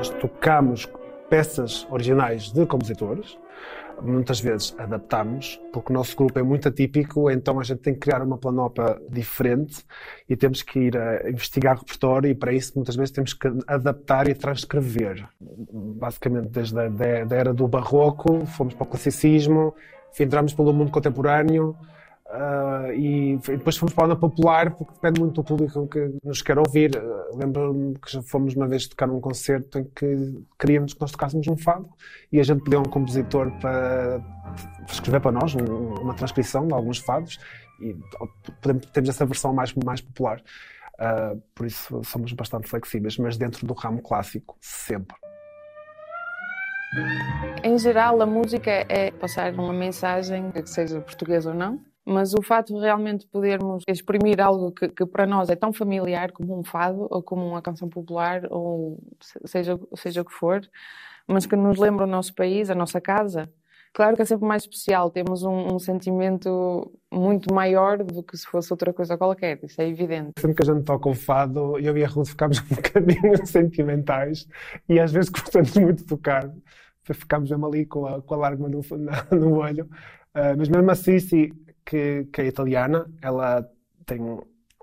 Nós 0.00 0.08
tocamos 0.08 0.88
peças 1.28 1.86
originais 1.90 2.50
de 2.50 2.64
compositores, 2.64 3.36
muitas 4.00 4.40
vezes 4.40 4.74
adaptamos, 4.78 5.60
porque 5.74 5.92
o 5.92 5.94
nosso 5.94 6.16
grupo 6.16 6.38
é 6.38 6.42
muito 6.42 6.66
atípico, 6.66 7.30
então 7.30 7.60
a 7.60 7.62
gente 7.62 7.80
tem 7.80 7.92
que 7.92 8.00
criar 8.00 8.22
uma 8.22 8.38
planopa 8.38 8.98
diferente 9.10 9.84
e 10.26 10.34
temos 10.34 10.62
que 10.62 10.78
ir 10.78 10.96
a 10.96 11.28
investigar 11.28 11.76
repertório 11.76 12.30
e 12.30 12.34
para 12.34 12.50
isso 12.50 12.72
muitas 12.76 12.96
vezes 12.96 13.10
temos 13.10 13.34
que 13.34 13.46
adaptar 13.66 14.26
e 14.26 14.34
transcrever. 14.34 15.28
Basicamente 15.38 16.48
desde 16.48 16.80
a 16.80 16.88
da 16.88 17.36
era 17.36 17.52
do 17.52 17.68
barroco, 17.68 18.46
fomos 18.46 18.72
para 18.72 18.84
o 18.84 18.86
classicismo, 18.86 19.74
entramos 20.18 20.54
pelo 20.54 20.72
mundo 20.72 20.90
contemporâneo, 20.90 21.76
Uh, 22.30 22.92
e, 22.92 23.36
depois 23.48 23.76
fomos 23.76 23.92
para 23.92 24.04
a 24.04 24.06
onda 24.06 24.16
popular, 24.16 24.70
porque 24.76 24.94
depende 24.94 25.18
muito 25.20 25.34
do 25.34 25.42
público 25.42 25.88
que 25.88 26.14
nos 26.22 26.40
quer 26.40 26.58
ouvir. 26.58 26.96
Uh, 26.96 27.36
Lembro-me 27.36 27.98
que 27.98 28.12
já 28.12 28.22
fomos 28.22 28.54
uma 28.54 28.68
vez 28.68 28.86
tocar 28.86 29.08
num 29.08 29.20
concerto 29.20 29.80
em 29.80 29.84
que 29.84 30.40
queríamos 30.56 30.94
que 30.94 31.00
nós 31.00 31.10
tocássemos 31.10 31.48
um 31.48 31.56
fado 31.56 31.88
e 32.30 32.38
a 32.38 32.42
gente 32.44 32.62
pediu 32.62 32.78
a 32.78 32.82
um 32.82 32.84
compositor 32.84 33.50
para 33.60 34.20
escrever 34.88 35.20
para 35.20 35.32
nós 35.32 35.56
um, 35.56 35.94
uma 36.00 36.14
transcrição 36.14 36.68
de 36.68 36.72
alguns 36.72 36.98
fados 36.98 37.40
e 37.80 37.96
podemos, 38.60 38.86
temos 38.86 39.10
essa 39.10 39.26
versão 39.26 39.52
mais, 39.52 39.74
mais 39.74 40.00
popular. 40.00 40.40
Uh, 40.94 41.42
por 41.52 41.66
isso 41.66 42.00
somos 42.04 42.32
bastante 42.32 42.68
flexíveis, 42.68 43.18
mas 43.18 43.36
dentro 43.36 43.66
do 43.66 43.74
ramo 43.74 44.02
clássico, 44.02 44.56
sempre. 44.60 45.16
Em 47.64 47.76
geral, 47.76 48.20
a 48.20 48.26
música 48.26 48.70
é 48.88 49.10
passar 49.10 49.52
uma 49.52 49.72
mensagem, 49.72 50.50
que 50.52 50.66
seja 50.66 51.00
portuguesa 51.00 51.50
ou 51.50 51.56
não, 51.56 51.80
mas 52.10 52.34
o 52.34 52.42
fato 52.42 52.74
de 52.74 52.80
realmente 52.80 53.24
podermos 53.28 53.84
exprimir 53.86 54.40
algo 54.40 54.72
que, 54.72 54.88
que, 54.88 55.06
para 55.06 55.26
nós 55.26 55.48
é 55.48 55.54
tão 55.54 55.72
familiar 55.72 56.32
como 56.32 56.58
um 56.58 56.64
fado 56.64 57.06
ou 57.08 57.22
como 57.22 57.46
uma 57.46 57.62
canção 57.62 57.88
popular 57.88 58.42
ou 58.50 59.00
seja, 59.44 59.78
seja 59.94 60.22
o 60.22 60.24
que 60.24 60.32
for, 60.32 60.60
mas 61.28 61.46
que 61.46 61.54
nos 61.54 61.78
lembra 61.78 62.04
o 62.04 62.10
nosso 62.10 62.34
país, 62.34 62.68
a 62.68 62.74
nossa 62.74 63.00
casa, 63.00 63.48
claro 63.92 64.16
que 64.16 64.22
é 64.22 64.24
sempre 64.24 64.44
mais 64.44 64.64
especial, 64.64 65.08
temos 65.08 65.44
um, 65.44 65.74
um, 65.74 65.78
sentimento 65.78 66.90
muito 67.12 67.54
maior 67.54 67.98
do 68.02 68.24
que 68.24 68.36
se 68.36 68.44
fosse 68.44 68.72
outra 68.72 68.92
coisa 68.92 69.16
qualquer, 69.16 69.60
isso 69.62 69.80
é 69.80 69.88
evidente. 69.88 70.32
Sempre 70.40 70.56
que 70.56 70.68
a 70.68 70.74
gente 70.74 70.84
toca 70.84 71.08
o 71.08 71.14
fado, 71.14 71.78
eu 71.78 71.96
e 71.96 72.04
a 72.04 72.08
Ruth 72.08 72.30
ficamos 72.30 72.58
um 72.68 72.74
bocadinho 72.74 73.46
sentimentais 73.46 74.48
e 74.88 74.98
às 74.98 75.12
vezes 75.12 75.30
gostamos 75.30 75.76
muito 75.76 75.98
de 75.98 76.06
tocar, 76.06 76.50
ficamos 77.04 77.48
mesmo 77.48 77.66
ali 77.66 77.86
com 77.86 78.04
a, 78.04 78.20
com 78.20 78.34
a 78.34 78.38
lágrima 78.38 78.68
no, 78.68 78.80
no 79.30 79.58
olho, 79.58 79.84
uh, 80.34 80.58
mas 80.58 80.68
mesmo 80.68 80.90
assim, 80.90 81.16
que, 81.84 82.26
que 82.32 82.40
é 82.42 82.46
italiana, 82.46 83.06
ela 83.22 83.68
tem 84.06 84.20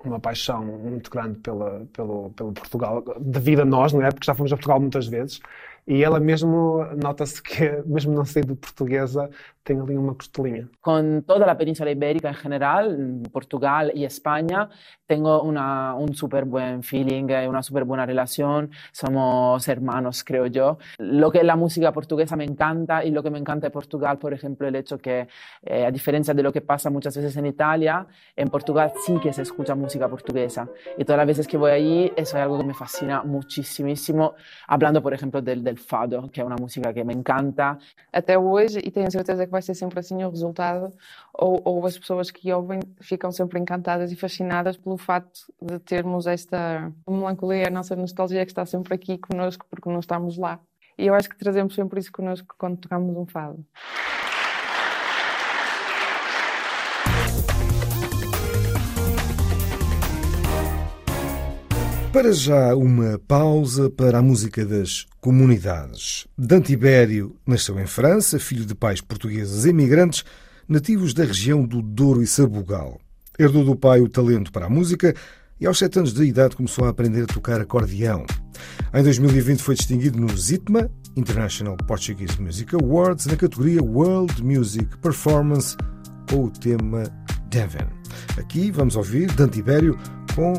uma 0.03 0.19
paixão 0.19 0.63
muito 0.63 1.09
grande 1.09 1.39
pela, 1.39 1.85
pelo, 1.93 2.29
pelo 2.31 2.53
Portugal, 2.53 3.03
devido 3.19 3.61
a 3.61 3.65
nós, 3.65 3.93
não 3.93 4.03
é? 4.03 4.11
Porque 4.11 4.25
já 4.25 4.33
fomos 4.33 4.51
a 4.51 4.55
Portugal 4.55 4.79
muitas 4.79 5.07
vezes. 5.07 5.39
E 5.87 6.03
ela 6.03 6.19
mesmo, 6.19 6.85
nota-se 7.01 7.41
que, 7.41 7.81
mesmo 7.87 8.13
não 8.13 8.25
sendo 8.25 8.57
portuguesa, 8.57 9.29
tem 9.63 9.79
ali 9.79 9.97
uma 9.97 10.15
costelinha. 10.15 10.69
Con 10.81 11.23
toda 11.25 11.45
la 11.45 11.55
península 11.55 11.91
ibérica 11.91 12.29
en 12.29 12.35
general, 12.35 13.21
Portugal 13.31 13.91
y 13.93 14.03
España, 14.03 14.69
tengo 15.05 15.41
una, 15.41 15.93
un 15.93 16.13
súper 16.13 16.45
buen 16.45 16.83
feeling, 16.83 17.29
eh, 17.29 17.47
una 17.47 17.61
súper 17.61 17.85
buena 17.85 18.05
relación. 18.05 18.71
Somos 18.91 19.67
hermanos, 19.67 20.23
creo 20.23 20.47
yo. 20.47 20.77
Lo 20.99 21.31
que 21.31 21.39
es 21.39 21.45
la 21.45 21.55
música 21.55 21.91
portuguesa 21.91 22.35
me 22.35 22.45
encanta 22.45 23.03
y 23.03 23.11
lo 23.11 23.23
que 23.23 23.29
me 23.29 23.39
encanta 23.39 23.67
de 23.67 23.71
Portugal, 23.71 24.17
por 24.17 24.33
ejemplo, 24.33 24.67
el 24.67 24.75
hecho 24.75 24.97
que, 24.97 25.27
eh, 25.63 25.85
a 25.85 25.91
diferencia 25.91 26.33
de 26.33 26.43
lo 26.43 26.51
que 26.51 26.61
pasa 26.61 26.89
muchas 26.89 27.15
veces 27.15 27.35
en 27.37 27.45
Italia, 27.45 28.05
en 28.35 28.49
Portugal 28.49 28.91
sí 29.05 29.17
que 29.21 29.31
se 29.33 29.41
escucha 29.41 29.75
música 29.75 30.07
portuguesa. 30.09 30.69
Y 30.97 31.03
todas 31.05 31.17
las 31.17 31.27
veces 31.27 31.47
que 31.47 31.57
voy 31.57 31.71
allí, 31.71 32.11
eso 32.15 32.37
es 32.37 32.43
algo 32.43 32.57
que 32.57 32.65
me 32.65 32.73
fascina 32.73 33.23
muchísimo. 33.23 34.35
Hablando, 34.67 35.01
por 35.01 35.13
ejemplo, 35.13 35.41
del, 35.41 35.63
del 35.63 35.76
fado, 35.77 36.27
que 36.29 36.41
é 36.41 36.43
uma 36.43 36.55
música 36.59 36.93
que 36.93 37.03
me 37.03 37.13
encanta. 37.13 37.77
Até 38.11 38.37
hoje, 38.37 38.79
e 38.83 38.91
tenho 38.91 39.11
certeza 39.11 39.45
que 39.45 39.51
vai 39.51 39.61
ser 39.61 39.73
sempre 39.73 39.99
assim 39.99 40.23
o 40.23 40.29
resultado, 40.29 40.93
ou, 41.33 41.61
ou 41.63 41.85
as 41.85 41.97
pessoas 41.97 42.31
que 42.31 42.51
ouvem 42.51 42.79
ficam 43.01 43.31
sempre 43.31 43.59
encantadas 43.59 44.11
e 44.11 44.15
fascinadas 44.15 44.77
pelo 44.77 44.97
facto 44.97 45.51
de 45.61 45.79
termos 45.79 46.27
esta 46.27 46.91
melancolia, 47.07 47.67
a 47.67 47.71
nossa 47.71 47.95
nostalgia 47.95 48.45
que 48.45 48.51
está 48.51 48.65
sempre 48.65 48.95
aqui 48.95 49.17
connosco 49.17 49.65
porque 49.69 49.89
não 49.89 49.99
estamos 49.99 50.37
lá. 50.37 50.59
E 50.97 51.05
eu 51.05 51.13
acho 51.13 51.29
que 51.29 51.37
trazemos 51.37 51.75
sempre 51.75 51.99
isso 51.99 52.11
connosco 52.11 52.55
quando 52.57 52.77
tocamos 52.77 53.15
um 53.15 53.25
fado. 53.25 53.63
Para 62.17 62.33
já, 62.33 62.75
uma 62.75 63.19
pausa 63.27 63.91
para 63.91 64.17
a 64.17 64.21
música 64.23 64.65
das 64.65 65.05
comunidades. 65.21 66.25
Dante 66.35 66.73
Ibério 66.73 67.35
nasceu 67.45 67.79
em 67.79 67.85
França, 67.85 68.39
filho 68.39 68.65
de 68.65 68.73
pais 68.73 68.99
portugueses 68.99 69.65
imigrantes, 69.65 70.25
nativos 70.67 71.13
da 71.13 71.23
região 71.23 71.63
do 71.63 71.79
Douro 71.79 72.23
e 72.23 72.25
Sabugal. 72.25 72.99
Herdou 73.37 73.63
do 73.63 73.75
pai 73.75 74.01
o 74.01 74.09
talento 74.09 74.51
para 74.51 74.65
a 74.65 74.69
música 74.69 75.13
e, 75.61 75.67
aos 75.67 75.77
sete 75.77 75.99
anos 75.99 76.11
de 76.11 76.23
idade, 76.23 76.55
começou 76.55 76.85
a 76.85 76.89
aprender 76.89 77.21
a 77.21 77.27
tocar 77.27 77.61
acordeão. 77.61 78.25
Em 78.91 79.03
2020 79.03 79.61
foi 79.61 79.75
distinguido 79.75 80.19
no 80.19 80.35
ZITMA, 80.35 80.89
International 81.15 81.77
Portuguese 81.85 82.41
Music 82.41 82.73
Awards, 82.73 83.27
na 83.27 83.35
categoria 83.35 83.83
World 83.83 84.43
Music 84.43 84.97
Performance, 85.03 85.77
com 86.31 86.45
o 86.45 86.49
tema 86.49 87.03
Devon. 87.51 87.87
Aqui 88.39 88.71
vamos 88.71 88.95
ouvir 88.95 89.31
Dante 89.33 89.59
Ibério 89.59 89.95
com 90.33 90.55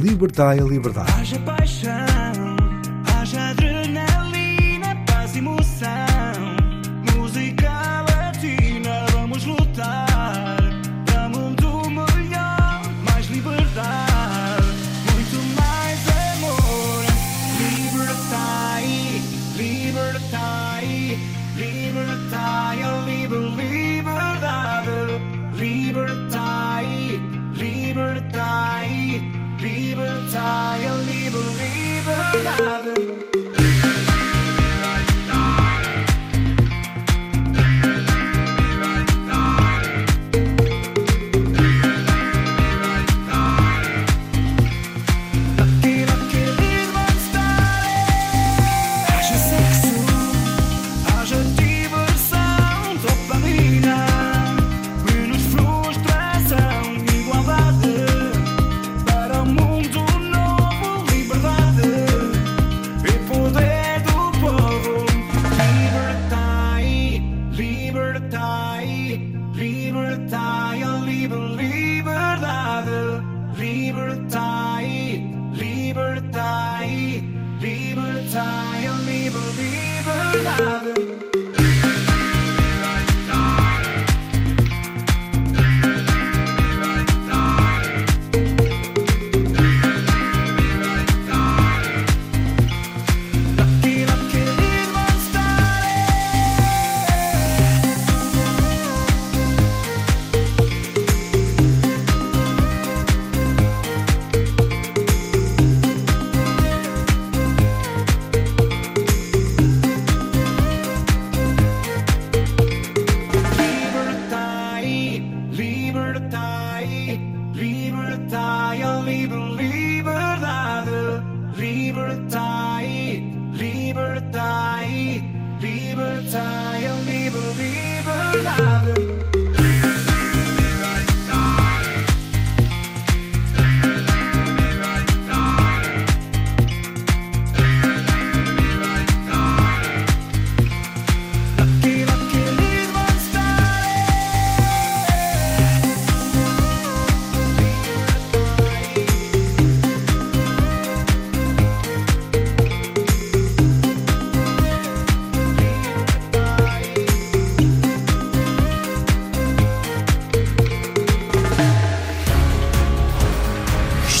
Libertai 0.00 0.58
a 0.60 0.64
Liberdade. 0.64 1.10
Haja 1.12 1.38
paixão, 1.40 2.56
haja 3.06 3.50
adrenalina, 3.50 4.15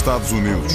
Estados 0.06 0.30
Unidos. 0.30 0.72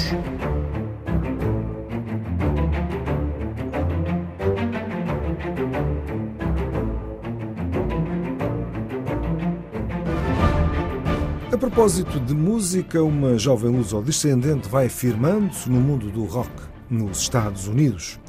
A 11.50 11.56
propósito 11.56 12.20
de 12.20 12.34
música, 12.34 13.02
uma 13.02 13.38
jovem 13.38 13.70
luso-descendente 13.70 14.68
vai 14.68 14.90
firmando-se 14.90 15.70
no 15.70 15.80
mundo 15.80 16.10
do 16.10 16.24
rock 16.24 16.50
nos 16.90 17.20
Estados 17.20 17.66
Unidos. 17.66 18.20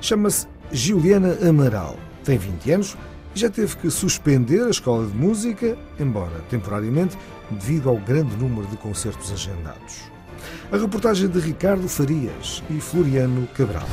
Chama-se 0.00 0.46
Juliana 0.70 1.36
Amaral. 1.44 1.96
Tem 2.22 2.38
20 2.38 2.70
anos 2.70 2.96
e 3.34 3.40
já 3.40 3.50
teve 3.50 3.74
que 3.78 3.90
suspender 3.90 4.62
a 4.62 4.70
escola 4.70 5.04
de 5.04 5.16
música, 5.16 5.76
embora 5.98 6.40
temporariamente, 6.48 7.18
devido 7.50 7.88
ao 7.88 7.96
grande 7.96 8.36
número 8.36 8.68
de 8.68 8.76
concertos 8.76 9.32
agendados. 9.32 10.13
A 10.72 10.76
reportagem 10.76 11.28
de 11.28 11.38
Ricardo 11.38 11.88
Farias 11.88 12.62
e 12.70 12.80
Floriano 12.80 13.48
Cabral. 13.54 13.86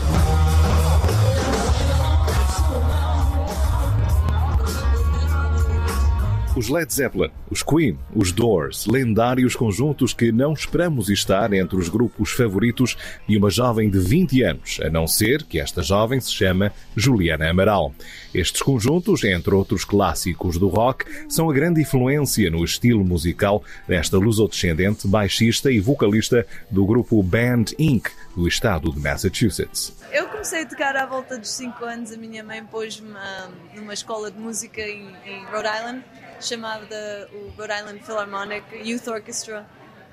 Os 6.54 6.68
Led 6.68 6.94
Zeppelin, 6.94 7.32
os 7.50 7.64
Queen, 7.64 7.98
os 8.14 8.34
Doors, 8.34 8.86
lendários 8.86 9.56
conjuntos 9.56 10.14
que 10.14 10.34
não 10.34 10.52
esperamos 10.52 11.10
estar 11.10 11.54
entre 11.54 11.78
os 11.78 11.88
grupos 11.88 12.32
favoritos 12.32 12.98
de 13.26 13.38
uma 13.38 13.50
jovem 13.50 13.90
de 13.90 13.98
20 13.98 14.44
anos, 14.44 14.80
a 14.84 14.90
não 14.90 15.08
ser 15.08 15.44
que 15.44 15.62
esta 15.62 15.82
jovem 15.82 16.20
se 16.20 16.34
chama 16.34 16.74
Juliana 16.94 17.50
Amaral. 17.50 17.94
Estes 18.34 18.62
conjuntos, 18.62 19.24
entre 19.24 19.56
outros 19.56 19.86
clássicos 19.86 20.58
do 20.58 20.68
rock, 20.68 21.06
são 21.30 21.50
a 21.50 21.54
grande 21.54 21.82
influência 21.82 22.52
no 22.52 22.66
estilo 22.66 23.06
musical 23.06 23.64
desta 23.88 24.18
lusodescendente 24.18 25.08
baixista 25.08 25.72
e 25.72 25.80
vocalista 25.80 26.46
do 26.70 26.86
grupo 26.86 27.24
Band 27.24 27.66
Inc., 27.80 28.10
do 28.36 28.46
estado 28.46 28.92
de 28.92 29.00
Massachusetts. 29.00 29.96
Eu 30.12 30.28
comecei 30.28 30.64
a 30.64 30.66
tocar 30.66 30.98
à 30.98 31.06
volta 31.06 31.38
dos 31.38 31.50
5 31.50 31.86
anos. 31.86 32.12
A 32.12 32.18
minha 32.18 32.44
mãe 32.44 32.64
pôs-me 32.64 33.14
ah, 33.16 33.50
numa 33.74 33.94
escola 33.94 34.30
de 34.30 34.38
música 34.38 34.82
em, 34.82 35.08
em 35.26 35.46
Rhode 35.46 35.68
Island, 35.68 36.04
chamada 36.42 37.30
o 37.34 37.50
Rhode 37.58 37.74
Island 37.74 38.04
Philharmonic 38.04 38.66
Youth 38.84 39.08
Orchestra. 39.08 39.66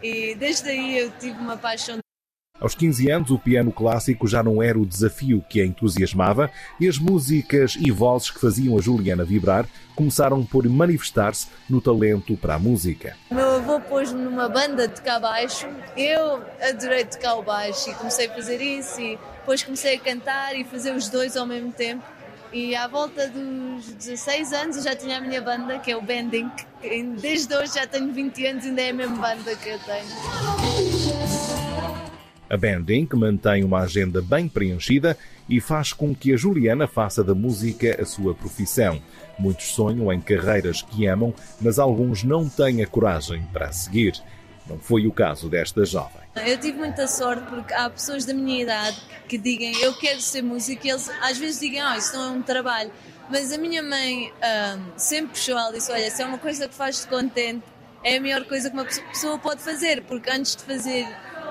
E 0.02 0.34
desde 0.34 0.68
aí 0.68 0.98
eu 0.98 1.10
tive 1.18 1.38
uma 1.38 1.56
paixão. 1.56 1.98
Aos 2.60 2.74
15 2.74 3.08
anos, 3.08 3.30
o 3.30 3.38
piano 3.38 3.70
clássico 3.70 4.26
já 4.26 4.42
não 4.42 4.60
era 4.60 4.76
o 4.76 4.84
desafio 4.84 5.44
que 5.48 5.60
a 5.60 5.64
entusiasmava 5.64 6.50
e 6.80 6.88
as 6.88 6.98
músicas 6.98 7.76
e 7.78 7.88
vozes 7.92 8.32
que 8.32 8.40
faziam 8.40 8.76
a 8.76 8.80
Juliana 8.80 9.24
vibrar 9.24 9.64
começaram 9.94 10.44
por 10.44 10.68
manifestar-se 10.68 11.46
no 11.70 11.80
talento 11.80 12.36
para 12.36 12.56
a 12.56 12.58
música. 12.58 13.16
Meu 13.30 13.56
avô 13.56 13.78
pôs-me 13.80 14.20
numa 14.20 14.48
banda 14.48 14.88
de 14.88 14.94
tocar 14.94 15.20
baixo. 15.20 15.68
Eu 15.96 16.42
adorei 16.60 17.04
tocar 17.04 17.36
o 17.36 17.42
baixo 17.44 17.90
e 17.90 17.94
comecei 17.94 18.26
a 18.26 18.34
fazer 18.34 18.60
isso. 18.60 19.00
E 19.00 19.16
depois 19.38 19.62
comecei 19.62 19.94
a 19.94 20.00
cantar 20.00 20.56
e 20.56 20.64
fazer 20.64 20.92
os 20.92 21.08
dois 21.08 21.36
ao 21.36 21.46
mesmo 21.46 21.70
tempo. 21.70 22.02
E 22.52 22.74
à 22.74 22.88
volta 22.88 23.28
dos 23.28 23.92
16 23.92 24.52
anos 24.52 24.76
eu 24.76 24.82
já 24.82 24.96
tinha 24.96 25.18
a 25.18 25.20
minha 25.20 25.40
banda, 25.40 25.78
que 25.78 25.90
é 25.90 25.96
o 25.96 26.00
Bending. 26.00 26.50
Desde 27.20 27.54
hoje 27.54 27.74
já 27.74 27.86
tenho 27.86 28.12
20 28.12 28.46
anos 28.46 28.64
e 28.64 28.68
ainda 28.68 28.82
é 28.82 28.90
a 28.90 28.94
mesma 28.94 29.16
banda 29.16 29.54
que 29.56 29.68
eu 29.68 29.78
tenho. 29.80 30.08
A 32.50 32.56
Band 32.56 32.86
Inc. 32.88 33.12
mantém 33.14 33.62
uma 33.62 33.80
agenda 33.80 34.22
bem 34.22 34.48
preenchida 34.48 35.18
e 35.46 35.60
faz 35.60 35.92
com 35.92 36.14
que 36.14 36.32
a 36.32 36.36
Juliana 36.36 36.88
faça 36.88 37.22
da 37.22 37.34
música 37.34 38.00
a 38.00 38.06
sua 38.06 38.34
profissão. 38.34 39.02
Muitos 39.38 39.66
sonham 39.66 40.10
em 40.10 40.20
carreiras 40.20 40.80
que 40.80 41.06
amam, 41.06 41.34
mas 41.60 41.78
alguns 41.78 42.24
não 42.24 42.48
têm 42.48 42.82
a 42.82 42.86
coragem 42.86 43.46
para 43.52 43.70
seguir. 43.70 44.14
Não 44.68 44.78
foi 44.78 45.06
o 45.06 45.12
caso 45.12 45.48
desta 45.48 45.84
jovem. 45.84 46.20
Eu 46.46 46.58
tive 46.58 46.78
muita 46.78 47.06
sorte 47.06 47.42
porque 47.48 47.72
há 47.72 47.88
pessoas 47.88 48.24
da 48.24 48.34
minha 48.34 48.62
idade 48.62 49.00
que 49.28 49.38
digam 49.38 49.70
eu 49.80 49.94
quero 49.98 50.20
ser 50.20 50.42
músico 50.42 50.86
e 50.86 50.90
eles 50.90 51.10
às 51.22 51.38
vezes 51.38 51.60
digam 51.60 51.86
ah, 51.86 51.96
isso 51.96 52.14
não 52.16 52.24
é 52.24 52.30
um 52.30 52.42
trabalho. 52.42 52.90
Mas 53.30 53.52
a 53.52 53.58
minha 53.58 53.82
mãe 53.82 54.32
sempre 54.96 55.32
puxou 55.32 55.58
ela 55.58 55.72
disse: 55.72 55.90
olha, 55.90 56.10
se 56.10 56.22
é 56.22 56.26
uma 56.26 56.38
coisa 56.38 56.68
que 56.68 56.74
faz-te 56.74 57.06
contente, 57.08 57.62
é 58.02 58.16
a 58.16 58.20
melhor 58.20 58.44
coisa 58.44 58.70
que 58.70 58.76
uma 58.76 58.84
pessoa 58.84 59.38
pode 59.38 59.62
fazer, 59.62 60.02
porque 60.02 60.30
antes 60.30 60.56
de 60.56 60.62
fazer 60.62 61.06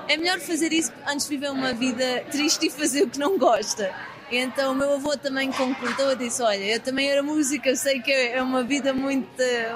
é 0.08 0.16
melhor 0.16 0.40
fazer 0.40 0.72
isso 0.72 0.92
antes 1.06 1.28
de 1.28 1.36
viver 1.36 1.50
uma 1.50 1.72
vida 1.74 2.24
triste 2.30 2.66
e 2.66 2.70
fazer 2.70 3.02
o 3.02 3.10
que 3.10 3.18
não 3.18 3.38
gosta. 3.38 3.94
E 4.30 4.36
então 4.36 4.72
o 4.72 4.74
meu 4.74 4.94
avô 4.94 5.16
também 5.16 5.50
concordou 5.52 6.12
e 6.12 6.16
disse: 6.16 6.42
Olha, 6.42 6.64
eu 6.64 6.80
também 6.80 7.10
era 7.10 7.22
música, 7.22 7.68
eu 7.70 7.76
sei 7.76 8.00
que 8.00 8.10
é 8.10 8.42
uma 8.42 8.62
vida 8.62 8.92
muito, 8.92 9.28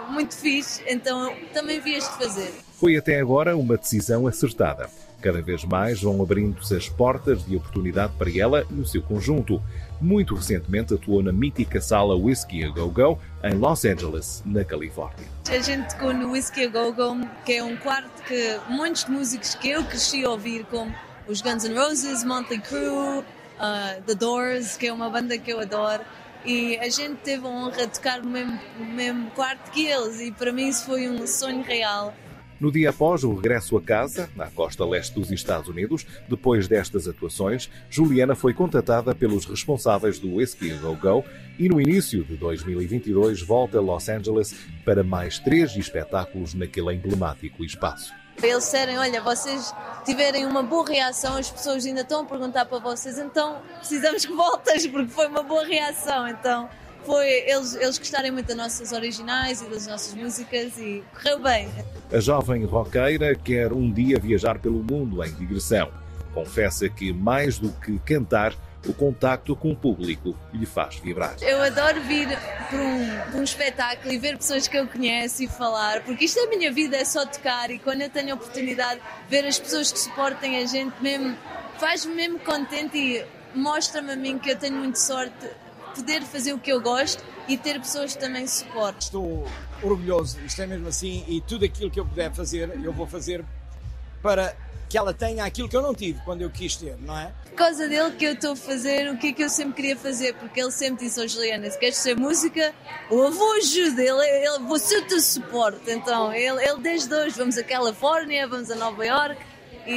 muito 0.09 0.35
fixe, 0.37 0.83
então 0.87 1.35
também 1.53 1.81
vias 1.81 2.05
de 2.05 2.17
fazer. 2.17 2.53
Foi 2.83 2.97
até 2.97 3.21
agora 3.21 3.57
uma 3.57 3.77
decisão 3.77 4.27
acertada. 4.27 4.91
Cada 5.21 5.41
vez 5.41 5.65
mais 5.65 6.03
vão 6.03 6.21
abrindo-se 6.21 6.75
as 6.75 6.89
portas 6.89 7.47
de 7.47 7.55
oportunidade 7.55 8.13
para 8.19 8.29
ela 8.37 8.67
e 8.69 8.75
o 8.75 8.85
seu 8.85 9.01
conjunto. 9.01 9.63
Muito 10.01 10.35
recentemente 10.35 10.93
atuou 10.93 11.23
na 11.23 11.31
mítica 11.31 11.81
sala 11.81 12.17
Whiskey 12.17 12.65
a 12.65 12.71
Go 12.71 12.91
Go 12.91 13.21
em 13.45 13.55
Los 13.55 13.85
Angeles, 13.85 14.43
na 14.45 14.65
Califórnia. 14.65 15.25
A 15.49 15.61
gente 15.61 15.95
tocou 15.95 16.13
no 16.13 16.33
Whiskey 16.33 16.65
a 16.65 16.71
Go 16.71 16.93
Go, 16.93 17.21
que 17.45 17.53
é 17.53 17.63
um 17.63 17.77
quarto 17.77 18.21
que 18.25 18.59
muitos 18.69 19.05
músicos 19.05 19.55
que 19.55 19.71
eu 19.71 19.85
cresci 19.85 20.25
a 20.25 20.31
ouvir, 20.31 20.65
como 20.65 20.93
os 21.29 21.41
Guns 21.41 21.63
N' 21.63 21.79
Roses, 21.79 22.25
Motley 22.25 22.59
Crue, 22.59 22.89
uh, 22.89 24.03
The 24.09 24.17
Doors, 24.17 24.77
que 24.77 24.89
é 24.89 24.93
uma 24.93 25.09
banda 25.09 25.39
que 25.39 25.53
eu 25.53 25.61
adoro. 25.61 26.03
E 26.45 26.77
a 26.79 26.89
gente 26.89 27.19
teve 27.19 27.47
a 27.47 27.49
honra 27.49 27.87
de 27.87 27.93
tocar 27.93 28.21
no 28.21 28.29
mesmo, 28.29 28.59
no 28.77 28.87
mesmo 28.87 29.31
quarto 29.31 29.71
que 29.71 29.87
eles, 29.87 30.21
e 30.21 30.33
para 30.33 30.53
mim 30.53 30.67
isso 30.67 30.85
foi 30.85 31.09
um 31.09 31.25
sonho 31.29 31.63
real. 31.63 32.13
No 32.63 32.71
dia 32.71 32.91
após 32.91 33.25
o 33.25 33.35
regresso 33.35 33.77
a 33.77 33.83
casa, 33.83 34.31
na 34.37 34.49
costa 34.49 34.87
leste 34.87 35.15
dos 35.15 35.33
Estados 35.33 35.69
Unidos, 35.69 36.07
depois 36.29 36.69
destas 36.69 37.09
atuações, 37.09 37.69
Juliana 37.91 38.37
foi 38.37 38.55
contatada 38.55 39.13
pelos 39.17 39.45
responsáveis 39.47 40.21
do 40.21 40.37
Whiskey 40.37 40.75
Go 40.75 40.95
Go 40.95 41.25
e 41.59 41.69
no 41.69 41.81
início 41.81 42.23
de 42.23 42.37
2022 42.37 43.43
volta 43.43 43.79
a 43.79 43.81
Los 43.81 44.09
Angeles 44.09 44.55
para 44.85 45.03
mais 45.03 45.41
três 45.41 45.75
espetáculos 45.75 46.55
naquele 46.55 46.95
emblemático 46.95 47.65
espaço. 47.65 48.15
Eles 48.41 48.59
disserem, 48.59 48.97
olha, 48.97 49.21
vocês 49.21 49.75
tiverem 50.05 50.47
uma 50.47 50.63
boa 50.63 50.89
reação, 50.89 51.37
as 51.37 51.51
pessoas 51.51 51.85
ainda 51.85 52.03
estão 52.03 52.23
a 52.23 52.25
perguntar 52.25 52.65
para 52.67 52.79
vocês, 52.79 53.19
então 53.19 53.61
precisamos 53.79 54.25
que 54.25 54.33
voltas, 54.33 54.87
porque 54.87 55.09
foi 55.09 55.27
uma 55.27 55.43
boa 55.43 55.67
reação, 55.67 56.29
então 56.29 56.71
foi 57.05 57.29
eles, 57.49 57.75
eles 57.75 57.99
gostarem 57.99 58.31
muito 58.31 58.47
das 58.47 58.57
nossas 58.57 58.93
originais 58.93 59.61
e 59.61 59.67
das 59.67 59.87
nossas 59.87 60.15
músicas 60.15 60.79
e 60.79 61.03
correu 61.15 61.41
bem. 61.41 61.69
A 62.13 62.21
jovem 62.21 62.65
roqueira 62.65 63.35
quer 63.35 63.73
um 63.73 63.91
dia 63.91 64.19
viajar 64.19 64.59
pelo 64.59 64.83
mundo 64.83 65.25
em 65.25 65.33
digressão. 65.35 65.91
Confessa 66.35 66.89
que, 66.89 67.13
mais 67.13 67.59
do 67.59 67.71
que 67.73 67.99
cantar, 68.01 68.55
o 68.89 68.93
contacto 68.93 69.55
com 69.55 69.71
o 69.71 69.77
público 69.77 70.37
lhe 70.53 70.67
faz 70.67 70.97
vibrar. 70.97 71.37
Eu 71.41 71.63
adoro 71.63 72.01
vir 72.03 72.29
para 72.69 72.79
um, 72.79 73.39
um 73.39 73.43
espetáculo 73.43 74.13
e 74.13 74.19
ver 74.19 74.37
pessoas 74.37 74.67
que 74.67 74.77
eu 74.77 74.87
conheço 74.87 75.43
e 75.43 75.49
falar, 75.49 76.03
porque 76.03 76.25
isto 76.25 76.41
é 76.41 76.45
a 76.45 76.49
minha 76.49 76.73
vida, 76.73 76.97
é 76.97 77.05
só 77.05 77.25
tocar 77.25 77.71
e 77.71 77.79
quando 77.79 78.03
eu 78.03 78.11
tenho 78.11 78.33
a 78.33 78.35
oportunidade 78.35 79.01
de 79.01 79.31
ver 79.31 79.47
as 79.47 79.59
pessoas 79.59 79.93
que 79.93 79.99
suportem 79.99 80.59
a 80.59 80.67
gente 80.67 80.95
mesmo, 81.01 81.37
faz-me 81.79 82.15
mesmo 82.15 82.39
contente 82.41 82.99
e 82.99 83.25
mostra-me 83.55 84.13
a 84.13 84.17
mim 84.17 84.39
que 84.39 84.51
eu 84.51 84.57
tenho 84.57 84.77
muita 84.77 84.99
sorte 84.99 85.47
poder 85.95 86.23
fazer 86.23 86.53
o 86.53 86.59
que 86.59 86.73
eu 86.73 86.81
gosto 86.81 87.25
e 87.49 87.57
ter 87.57 87.79
pessoas 87.81 88.15
que 88.15 88.21
também 88.21 88.47
suportam. 88.47 88.99
Estou 88.99 89.47
orgulhoso, 89.83 90.39
isto 90.45 90.63
é 90.63 90.67
mesmo 90.67 90.89
assim, 90.89 91.25
e 91.29 91.41
tudo 91.41 91.65
aquilo 91.65 91.91
que 91.91 92.01
eu 92.01 92.07
puder 92.07 92.33
fazer, 92.33 92.71
eu 92.83 92.93
vou 92.93 93.07
fazer 93.07 93.45
para 94.23 94.55
que 94.89 94.99
ela 94.99 95.15
tenha 95.15 95.45
aquilo 95.45 95.69
que 95.69 95.77
eu 95.77 95.81
não 95.81 95.95
tive 95.95 96.21
quando 96.23 96.43
eu 96.43 96.51
quis 96.51 96.77
ter, 96.77 96.97
não 97.01 97.19
é? 97.19 97.33
Por 97.47 97.55
causa 97.55 97.89
dele 97.89 98.11
que 98.13 98.27
eu 98.27 98.35
estou 98.35 98.53
a 98.53 98.57
fazer 98.57 99.11
o 99.11 99.17
que 99.17 99.29
é 99.29 99.33
que 99.33 99.43
eu 99.43 99.49
sempre 99.49 99.75
queria 99.75 99.97
fazer, 99.97 100.35
porque 100.35 100.61
ele 100.61 100.71
sempre 100.71 101.07
disse 101.07 101.19
ao 101.19 101.27
Juliana, 101.27 101.71
se 101.71 101.79
queres 101.79 101.97
ser 101.97 102.15
música, 102.15 102.75
o 103.11 103.23
avô 103.23 103.53
ajuda, 103.53 104.03
ele, 104.03 104.23
ele, 104.23 104.59
você 104.61 105.01
te 105.03 105.19
suporte. 105.21 105.91
Então, 105.91 106.33
ele, 106.33 106.63
ele 106.63 106.81
desde 106.81 107.13
hoje, 107.15 107.37
vamos 107.37 107.57
a 107.57 107.65
Califórnia, 107.65 108.47
vamos 108.47 108.71
a 108.71 108.75
Nova 108.75 109.05
York, 109.05 109.41
e 109.87 109.91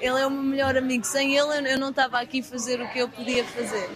ele 0.00 0.20
é 0.20 0.26
o 0.26 0.30
meu 0.30 0.42
melhor 0.42 0.76
amigo. 0.76 1.04
Sem 1.04 1.36
ele, 1.36 1.70
eu 1.70 1.78
não 1.78 1.90
estava 1.90 2.18
aqui 2.18 2.40
a 2.40 2.44
fazer 2.44 2.80
o 2.80 2.88
que 2.90 2.98
eu 2.98 3.08
podia 3.10 3.44
fazer 3.44 3.90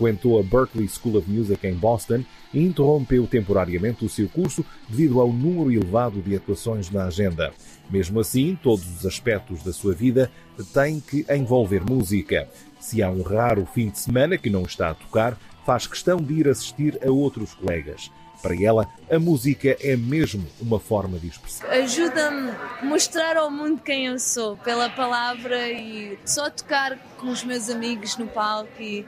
frequentou 0.00 0.40
a 0.40 0.42
Berklee 0.42 0.88
School 0.88 1.18
of 1.18 1.30
Music 1.30 1.66
em 1.66 1.74
Boston 1.74 2.24
e 2.54 2.64
interrompeu 2.64 3.26
temporariamente 3.26 4.02
o 4.02 4.08
seu 4.08 4.28
curso 4.30 4.64
devido 4.88 5.20
ao 5.20 5.30
número 5.30 5.70
elevado 5.70 6.22
de 6.22 6.34
atuações 6.34 6.90
na 6.90 7.04
agenda. 7.04 7.52
Mesmo 7.90 8.18
assim, 8.18 8.58
todos 8.62 8.86
os 8.96 9.04
aspectos 9.04 9.62
da 9.62 9.72
sua 9.74 9.92
vida 9.94 10.30
têm 10.72 11.00
que 11.00 11.26
envolver 11.28 11.84
música. 11.84 12.48
Se 12.80 13.02
há 13.02 13.10
um 13.10 13.20
raro 13.20 13.66
fim 13.66 13.90
de 13.90 13.98
semana 13.98 14.38
que 14.38 14.48
não 14.48 14.62
está 14.62 14.90
a 14.90 14.94
tocar, 14.94 15.38
faz 15.66 15.86
questão 15.86 16.16
de 16.16 16.32
ir 16.32 16.48
assistir 16.48 16.98
a 17.06 17.10
outros 17.10 17.52
colegas. 17.52 18.10
Para 18.40 18.54
ela, 18.54 18.88
a 19.10 19.18
música 19.18 19.76
é 19.80 19.94
mesmo 19.96 20.46
uma 20.62 20.80
forma 20.80 21.18
de 21.18 21.28
expressão. 21.28 21.68
Ajuda-me 21.68 22.50
a 22.80 22.84
mostrar 22.86 23.36
ao 23.36 23.50
mundo 23.50 23.82
quem 23.82 24.06
eu 24.06 24.18
sou, 24.18 24.56
pela 24.56 24.88
palavra 24.88 25.68
e 25.68 26.18
só 26.24 26.48
tocar 26.48 26.96
com 27.18 27.28
os 27.28 27.44
meus 27.44 27.68
amigos 27.68 28.16
no 28.16 28.26
palco 28.26 28.80
e 28.80 29.04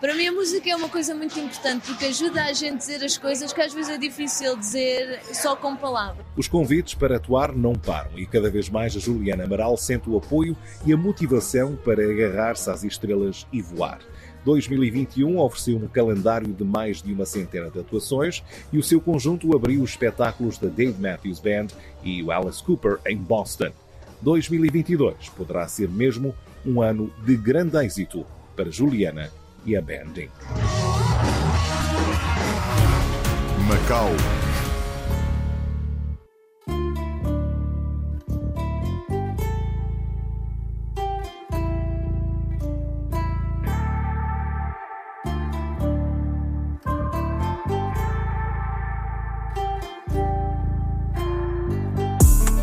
para 0.00 0.14
mim 0.14 0.26
a 0.26 0.32
música 0.32 0.70
é 0.70 0.74
uma 0.74 0.88
coisa 0.88 1.14
muito 1.14 1.38
importante 1.38 1.86
porque 1.86 2.06
ajuda 2.06 2.44
a 2.44 2.52
gente 2.54 2.74
a 2.74 2.78
dizer 2.78 3.04
as 3.04 3.18
coisas 3.18 3.52
que 3.52 3.60
às 3.60 3.74
vezes 3.74 3.90
é 3.90 3.98
difícil 3.98 4.56
dizer 4.56 5.20
só 5.32 5.54
com 5.54 5.76
palavras. 5.76 6.24
Os 6.36 6.48
convites 6.48 6.94
para 6.94 7.16
atuar 7.16 7.54
não 7.54 7.74
param 7.74 8.18
e 8.18 8.24
cada 8.24 8.50
vez 8.50 8.70
mais 8.70 8.96
a 8.96 8.98
Juliana 8.98 9.44
Amaral 9.44 9.76
sente 9.76 10.08
o 10.08 10.16
apoio 10.16 10.56
e 10.86 10.92
a 10.92 10.96
motivação 10.96 11.76
para 11.76 12.02
agarrar-se 12.02 12.70
às 12.70 12.82
estrelas 12.82 13.46
e 13.52 13.60
voar. 13.60 14.00
2021 14.44 15.38
ofereceu 15.38 15.76
um 15.76 15.86
calendário 15.86 16.48
de 16.48 16.64
mais 16.64 17.02
de 17.02 17.12
uma 17.12 17.26
centena 17.26 17.70
de 17.70 17.78
atuações 17.78 18.42
e 18.72 18.78
o 18.78 18.82
seu 18.82 19.02
conjunto 19.02 19.54
abriu 19.54 19.82
os 19.82 19.90
espetáculos 19.90 20.56
da 20.56 20.68
Dave 20.68 20.98
Matthews 20.98 21.40
Band 21.40 21.66
e 22.02 22.22
o 22.22 22.32
Alice 22.32 22.62
Cooper 22.62 22.98
em 23.06 23.18
Boston. 23.18 23.70
2022 24.22 25.28
poderá 25.36 25.68
ser 25.68 25.90
mesmo 25.90 26.34
um 26.64 26.80
ano 26.80 27.12
de 27.24 27.36
grande 27.36 27.76
êxito 27.84 28.24
para 28.56 28.70
Juliana 28.70 29.30
e 29.64 29.76
a 29.76 29.82
Banding. 29.82 30.28
Macau. 33.68 34.10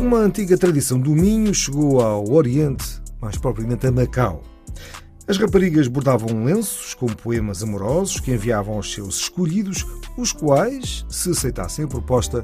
Uma 0.00 0.18
antiga 0.18 0.56
tradição 0.56 0.98
do 0.98 1.10
Minho 1.10 1.54
chegou 1.54 2.00
ao 2.00 2.30
Oriente, 2.30 3.02
mais 3.20 3.36
propriamente 3.36 3.86
a 3.86 3.92
Macau. 3.92 4.42
As 5.28 5.36
raparigas 5.36 5.86
bordavam 5.88 6.42
lenços 6.42 6.94
com 6.94 7.06
poemas 7.06 7.62
amorosos 7.62 8.18
que 8.18 8.32
enviavam 8.32 8.76
aos 8.76 8.94
seus 8.94 9.16
escolhidos, 9.16 9.84
os 10.16 10.32
quais, 10.32 11.04
se 11.10 11.30
aceitassem 11.30 11.84
a 11.84 11.88
proposta, 11.88 12.42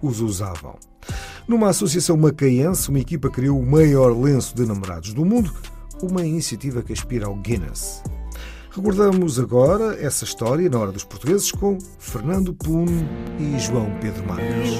os 0.00 0.18
usavam. 0.20 0.78
Numa 1.46 1.68
associação 1.68 2.16
macaense, 2.16 2.88
uma 2.88 3.00
equipa 3.00 3.28
criou 3.28 3.60
o 3.60 3.66
maior 3.66 4.18
lenço 4.18 4.56
de 4.56 4.64
namorados 4.64 5.12
do 5.12 5.26
mundo, 5.26 5.52
uma 6.02 6.24
iniciativa 6.24 6.82
que 6.82 6.94
aspira 6.94 7.26
ao 7.26 7.36
Guinness. 7.36 8.02
Recordamos 8.74 9.38
agora 9.38 9.94
essa 10.02 10.24
história 10.24 10.70
na 10.70 10.78
hora 10.78 10.90
dos 10.90 11.04
portugueses 11.04 11.52
com 11.52 11.76
Fernando 11.98 12.54
Puno 12.54 13.06
e 13.38 13.58
João 13.58 13.92
Pedro 14.00 14.26
Marques. 14.26 14.70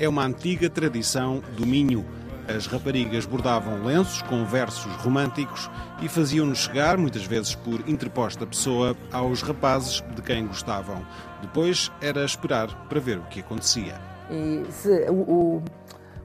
É 0.00 0.08
uma 0.08 0.24
antiga 0.24 0.68
tradição 0.68 1.40
do 1.56 1.64
Minho. 1.64 2.04
As 2.48 2.66
raparigas 2.66 3.26
bordavam 3.26 3.82
lenços 3.82 4.22
com 4.22 4.44
versos 4.44 4.92
românticos 5.02 5.68
e 6.00 6.08
faziam-nos 6.08 6.58
chegar, 6.58 6.96
muitas 6.96 7.24
vezes 7.24 7.56
por 7.56 7.88
interposta 7.88 8.46
pessoa, 8.46 8.96
aos 9.10 9.42
rapazes 9.42 10.00
de 10.14 10.22
quem 10.22 10.46
gostavam. 10.46 11.04
Depois 11.42 11.90
era 12.00 12.24
esperar 12.24 12.68
para 12.88 13.00
ver 13.00 13.18
o 13.18 13.22
que 13.22 13.40
acontecia. 13.40 14.00
E 14.30 14.64
se 14.70 14.90
o, 15.10 15.14
o, 15.14 15.62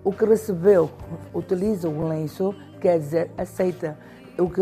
o 0.04 0.14
que 0.14 0.26
recebeu 0.26 0.92
utiliza 1.34 1.90
o 1.90 2.08
lenço, 2.08 2.54
quer 2.80 3.00
dizer, 3.00 3.32
aceita 3.36 3.98
o 4.38 4.48
que, 4.48 4.62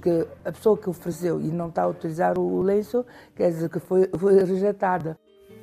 que 0.00 0.26
a 0.44 0.52
pessoa 0.52 0.76
que 0.76 0.88
ofereceu 0.88 1.40
e 1.40 1.50
não 1.50 1.68
está 1.68 1.84
a 1.84 1.88
utilizar 1.88 2.38
o 2.38 2.60
lenço, 2.60 3.06
quer 3.34 3.50
dizer 3.50 3.70
que 3.70 3.78
foi, 3.78 4.08
foi 4.18 4.44
rejeitada. 4.44 5.18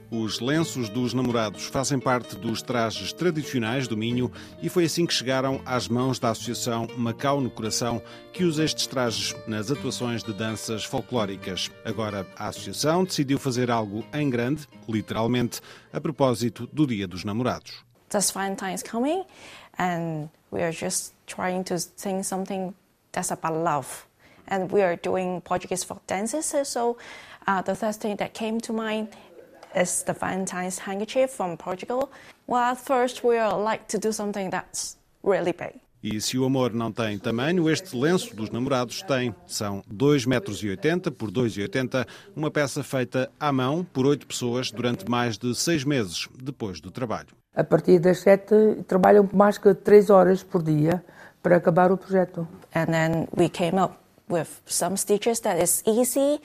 Os 0.09 0.39
lenços 0.39 0.87
dos 0.87 1.13
namorados 1.13 1.65
fazem 1.65 1.99
parte 1.99 2.37
dos 2.37 2.61
trajes 2.61 3.11
tradicionais 3.11 3.89
do 3.89 3.97
Minho 3.97 4.31
e 4.61 4.69
foi 4.69 4.85
assim 4.85 5.05
que 5.05 5.13
chegaram 5.13 5.61
às 5.65 5.89
mãos 5.89 6.17
da 6.17 6.29
Associação 6.29 6.87
Macau 6.95 7.41
no 7.41 7.49
Coração, 7.49 8.01
que 8.31 8.45
usa 8.45 8.63
estes 8.63 8.87
trajes 8.87 9.35
nas 9.45 9.69
atuações 9.69 10.23
de 10.23 10.31
danças 10.31 10.85
folclóricas. 10.85 11.69
Agora, 11.83 12.25
a 12.37 12.47
Associação 12.47 13.03
decidiu 13.03 13.37
fazer 13.37 13.69
algo 13.69 14.05
em 14.13 14.29
grande, 14.29 14.65
literalmente, 14.87 15.59
a 15.91 15.99
propósito 15.99 16.69
do 16.71 16.87
Dia 16.87 17.05
dos 17.05 17.25
Namorados. 17.25 17.83
There's 18.09 18.31
Valentine's 18.31 18.83
coming, 18.83 19.25
and 19.77 20.29
we 20.51 20.61
are 20.63 20.71
just 20.71 21.13
trying 21.25 21.63
to 21.65 21.75
sing 21.97 22.23
something 22.23 22.73
that's 23.11 23.31
about 23.31 23.57
love. 23.57 24.07
And 24.47 24.71
we 24.71 24.81
are 24.81 24.95
doing 24.95 25.41
Portuguese 25.41 25.83
folk 25.83 26.01
dances, 26.07 26.45
so 26.63 26.97
uh, 27.45 27.61
the 27.61 27.75
first 27.75 27.99
thing 27.99 28.15
that 28.15 28.33
came 28.33 28.61
to 28.61 28.71
mind 28.71 29.09
is 29.75 30.03
the 30.03 30.13
Valentine's 30.13 30.79
handkerchief 30.79 31.31
from 31.31 31.57
Portugal. 31.57 32.09
Well, 32.47 32.71
at 32.71 32.77
first 32.77 33.23
we 33.23 33.37
are 33.37 33.57
like 33.57 33.87
to 33.89 33.97
do 33.97 34.11
something 34.11 34.49
that's 34.49 34.97
really 35.23 35.53
big. 35.53 35.79
E 36.03 36.21
se 36.21 36.37
o 36.37 36.45
amor 36.45 36.73
não 36.73 36.91
tem 36.91 37.17
tamanho, 37.17 37.69
este 37.69 37.97
lenço 37.97 38.35
dos 38.35 38.51
namorados 38.51 39.01
tem. 39.01 39.33
São 39.47 39.83
2,80 39.91 40.27
metros 40.27 40.61
por 41.17 41.31
2,80, 41.31 42.07
uma 42.35 42.51
peça 42.51 42.83
feita 42.83 43.29
à 43.39 43.51
mão 43.51 43.83
por 43.83 44.05
oito 44.05 44.27
pessoas 44.27 44.71
durante 44.71 45.09
mais 45.09 45.37
de 45.37 45.55
seis 45.55 45.83
meses 45.83 46.29
depois 46.41 46.79
do 46.79 46.91
trabalho. 46.91 47.29
A 47.55 47.63
partir 47.63 47.99
das 47.99 48.19
sete, 48.19 48.55
trabalham 48.87 49.27
mais 49.33 49.57
que 49.57 49.73
três 49.73 50.11
horas 50.11 50.43
por 50.43 50.61
dia 50.61 51.03
para 51.41 51.57
acabar 51.57 51.91
o 51.91 51.97
projeto. 51.97 52.47
And 52.75 52.85
then 52.85 53.27
we 53.35 53.49
came 53.49 53.81
up 53.81 53.95
with 54.29 54.47
some 54.65 54.95
stitches 54.95 55.39
that 55.41 55.61
is 55.61 55.81
easy, 55.87 56.39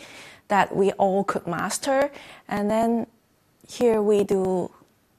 that 0.52 0.76
we 0.76 0.92
all 1.00 1.24
could 1.24 1.46
master, 1.46 2.12
and 2.46 2.70
then 2.70 3.06
here 3.66 4.02
we 4.02 4.22
do 4.22 4.70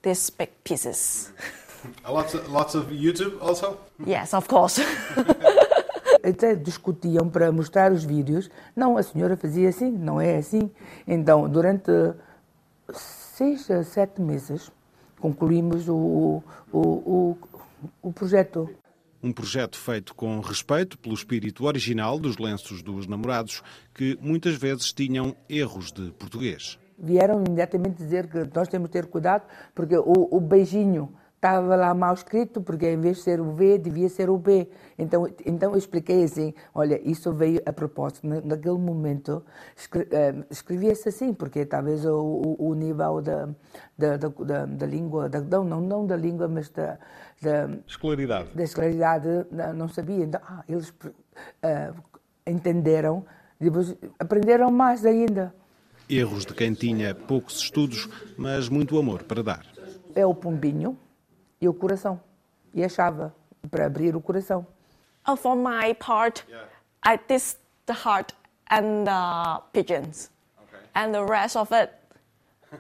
these 0.04 0.30
big 0.30 0.52
pieces. 0.64 1.34
lots 2.08 2.36
of, 2.36 2.48
lots 2.50 2.76
of 2.76 2.86
YouTube 2.92 3.42
also? 3.42 3.80
Yes, 4.06 4.36
of 4.36 4.48
course. 4.48 4.80
Até 6.24 6.56
discutiam 6.56 7.28
para 7.30 7.52
mostrar 7.52 7.92
os 7.92 8.06
vídeos. 8.06 8.50
Não, 8.76 8.96
a 8.96 9.02
senhora 9.02 9.36
fazia 9.36 9.70
assim, 9.70 9.92
não 9.92 10.22
é 10.22 10.38
assim. 10.38 10.70
Então, 11.08 11.50
durante 11.50 11.92
seis 12.94 13.70
a 13.72 13.84
sete 13.84 14.22
meses, 14.22 14.72
concluímos 15.20 15.90
o, 15.90 16.44
o, 16.72 16.80
o, 16.80 17.38
o 18.04 18.14
projeto. 18.14 18.70
Um 19.24 19.32
projeto 19.32 19.78
feito 19.78 20.14
com 20.14 20.40
respeito 20.42 20.98
pelo 20.98 21.16
espírito 21.16 21.64
original 21.66 22.20
dos 22.20 22.38
lenços 22.38 22.82
dos 22.82 23.08
namorados, 23.08 23.64
que 23.94 24.18
muitas 24.22 24.56
vezes 24.56 24.92
tinham 24.92 25.34
erros 25.48 25.94
de 25.94 26.12
português. 26.12 26.78
Vieram 27.00 27.40
imediatamente 27.40 27.96
dizer 27.96 28.28
que 28.28 28.50
nós 28.54 28.68
temos 28.68 28.88
que 28.88 28.94
ter 28.94 29.06
cuidado, 29.08 29.46
porque 29.74 29.98
o, 29.98 30.28
o 30.30 30.40
beijinho 30.42 31.14
estava 31.44 31.76
lá 31.76 31.94
mal 31.94 32.14
escrito, 32.14 32.62
porque 32.62 32.90
em 32.90 33.00
vez 33.00 33.18
de 33.18 33.24
ser 33.24 33.42
o 33.42 33.52
V, 33.52 33.78
devia 33.78 34.08
ser 34.08 34.30
o 34.30 34.38
B. 34.38 34.70
Então, 34.98 35.28
então 35.46 35.72
eu 35.74 35.78
expliquei 35.78 36.24
assim: 36.24 36.54
olha, 36.74 37.02
isso 37.04 37.34
veio 37.34 37.62
a 37.66 37.74
propósito. 37.74 38.26
Naquele 38.26 38.78
momento 38.78 39.44
eh, 40.10 40.36
escrevia-se 40.50 41.10
assim, 41.10 41.34
porque 41.34 41.66
talvez 41.66 42.06
o, 42.06 42.16
o, 42.16 42.70
o 42.70 42.74
nível 42.74 43.22
da, 43.22 43.50
da, 43.98 44.16
da, 44.18 44.66
da, 44.66 44.86
língua, 44.86 45.28
da, 45.28 45.42
não, 45.42 45.82
não 45.82 46.08
da 46.08 46.16
língua, 46.16 46.48
mas 46.48 46.70
da. 46.70 46.98
da 47.42 47.70
escolaridade. 47.86 48.50
Da 48.56 48.64
escolaridade 48.64 49.28
não 49.76 49.90
sabia. 49.90 50.24
Então, 50.24 50.40
ah, 50.48 50.64
eles 50.70 50.90
uh, 50.90 51.94
entenderam, 52.48 53.26
depois 53.60 53.94
aprenderam 54.18 54.72
mais 54.72 55.06
ainda. 55.06 55.54
Erros 56.10 56.46
de 56.46 56.54
quem 56.54 56.74
tinha 56.74 57.14
poucos 57.14 57.58
estudos, 57.58 58.08
mas 58.38 58.70
muito 58.70 58.98
amor 58.98 59.24
para 59.24 59.44
dar. 59.44 59.66
É 60.16 60.26
o 60.26 60.34
pombinho 60.34 60.98
e 61.64 61.68
o 61.68 61.74
coração. 61.74 62.20
E 62.74 62.84
a 62.84 62.90
chave 62.90 63.32
para 63.72 63.86
abrir 63.86 64.16
o 64.16 64.22
coração. 64.22 64.66
Oh, 65.26 65.38
for 65.38 65.56
my 65.56 65.94
part, 65.94 66.44
yeah. 66.50 66.68
I 67.06 67.18
did 67.18 67.42
the 67.86 67.94
heart 67.94 68.34
and 68.70 69.06
the 69.06 69.62
pigeons. 69.72 70.30
Okay. 70.64 70.84
And 70.94 71.14
the 71.14 71.24
rest 71.24 71.56
of 71.56 71.72
it 71.72 71.92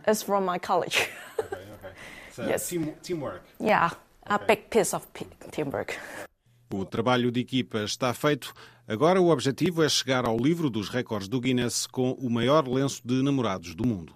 is 0.05 0.21
from 0.21 0.45
my 0.45 0.59
college. 0.59 1.09
okay, 1.39 1.55
okay. 1.55 1.93
So 2.31 2.43
yes. 2.43 2.67
team, 2.67 2.93
teamwork. 3.01 3.43
Yeah, 3.59 3.91
a 4.25 4.37
big 4.37 4.69
piece 4.69 4.93
of 4.93 5.07
teamwork. 5.51 5.97
O 6.73 6.85
trabalho 6.85 7.31
de 7.31 7.39
equipa 7.39 7.83
está 7.83 8.13
feito. 8.13 8.53
Agora 8.85 9.21
o 9.21 9.29
objetivo 9.29 9.83
é 9.83 9.87
chegar 9.87 10.25
ao 10.25 10.37
livro 10.37 10.69
dos 10.69 10.89
recordes 10.89 11.29
do 11.29 11.39
Guinness 11.39 11.87
com 11.87 12.11
o 12.13 12.29
maior 12.29 12.67
lenço 12.67 13.01
de 13.05 13.23
namorados 13.23 13.73
do 13.75 13.87
mundo. 13.87 14.13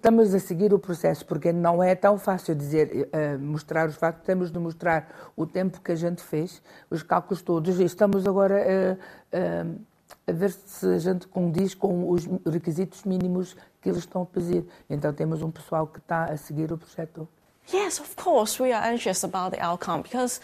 Estamos 0.00 0.34
a 0.34 0.38
seguir 0.38 0.72
o 0.72 0.78
processo 0.78 1.26
porque 1.26 1.52
não 1.52 1.82
é 1.82 1.94
tão 1.94 2.16
fácil 2.16 2.54
dizer, 2.54 3.10
uh, 3.12 3.38
mostrar 3.38 3.86
os 3.86 3.96
factos, 3.96 4.24
temos 4.24 4.50
de 4.50 4.58
mostrar 4.58 5.30
o 5.36 5.46
tempo 5.46 5.78
que 5.82 5.92
a 5.92 5.94
gente 5.94 6.22
fez, 6.22 6.62
os 6.88 7.02
cálculos 7.02 7.42
todos, 7.42 7.78
e 7.78 7.84
estamos 7.84 8.26
agora 8.26 8.98
uh, 9.34 9.78
a 10.26 10.32
ver 10.32 10.52
se 10.52 10.86
a 10.86 10.98
gente 10.98 11.28
condiz 11.28 11.74
com 11.74 12.08
os 12.08 12.26
requisitos 12.50 13.04
mínimos 13.04 13.54
que 13.82 13.90
eles 13.90 13.98
estão 13.98 14.22
a 14.22 14.24
pedir. 14.24 14.64
Então 14.88 15.12
temos 15.12 15.42
um 15.42 15.50
pessoal 15.50 15.86
que 15.86 15.98
está 15.98 16.24
a 16.24 16.36
seguir 16.38 16.72
o 16.72 16.78
projeto. 16.78 17.28
Yes, 17.70 18.00
of 18.00 18.16
course, 18.16 18.58
we 18.58 18.72
are 18.72 18.90
anxious 18.90 19.22
about 19.22 19.54
the 19.54 19.62
outcome 19.62 20.00
because, 20.00 20.40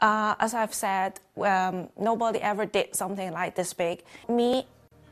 uh, 0.00 0.34
as 0.38 0.54
I've 0.54 0.74
said, 0.74 1.20
um, 1.36 1.90
nobody 2.02 2.38
ever 2.38 2.64
did 2.64 2.96
something 2.96 3.30
like 3.32 3.54
this 3.54 3.74
big. 3.74 4.02
Me 4.30 4.66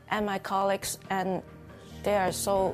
and 0.09 0.25
my 0.25 0.39
colleagues, 0.39 0.97
and 1.11 1.43
they 2.03 2.17
are 2.17 2.33
so 2.33 2.73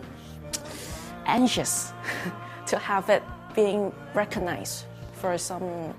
anxious 1.25 1.93
to 2.67 2.77
have 2.77 3.09
it 3.09 3.23
being 3.55 3.91
recognized 4.13 4.85
for 5.13 5.37
some 5.37 5.93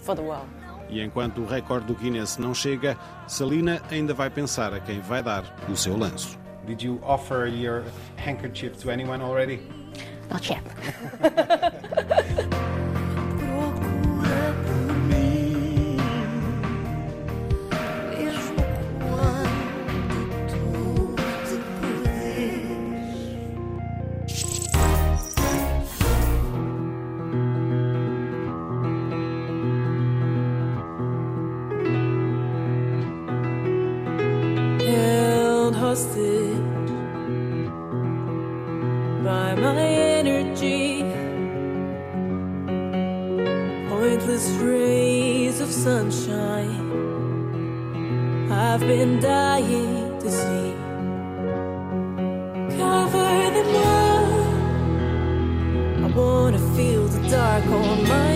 for 0.00 0.14
the 0.14 0.22
world. 0.22 0.48
E 0.88 1.00
enquanto 1.00 1.42
o 1.42 1.46
recorde 1.46 1.86
do 1.86 1.94
Guinness 1.94 2.36
não 2.36 2.52
chega, 2.52 2.96
Salina 3.28 3.80
ainda 3.90 4.12
vai 4.12 4.28
pensar 4.28 4.74
a 4.74 4.80
quem 4.80 5.00
vai 5.00 5.22
dar 5.22 5.44
o 5.68 5.76
seu 5.76 5.96
lanço. 5.96 6.36
Did 6.66 6.82
you 6.82 7.00
offer 7.02 7.46
your 7.46 7.84
handkerchief 8.16 8.76
to 8.82 8.90
anyone 8.90 9.22
already? 9.22 9.60
Not 10.28 10.48
yet. 10.50 10.62
I've 48.72 48.86
been 48.86 49.18
dying 49.18 50.16
to 50.20 50.30
see. 50.30 50.74
Cover 52.78 53.50
them 53.56 53.72
up. 53.98 54.28
I 56.04 56.06
wanna 56.16 56.60
feel 56.76 57.04
the 57.08 57.20
dark 57.28 57.66
on 57.66 57.98
my 58.06 58.29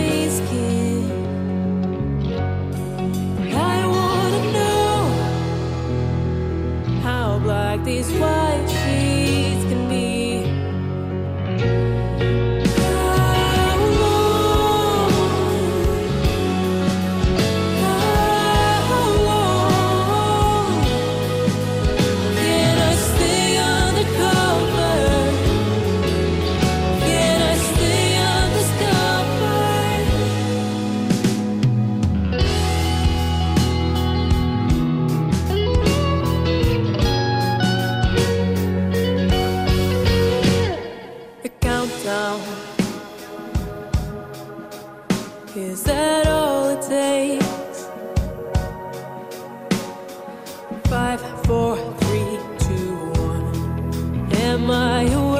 Am 54.55 54.71
I 54.71 55.34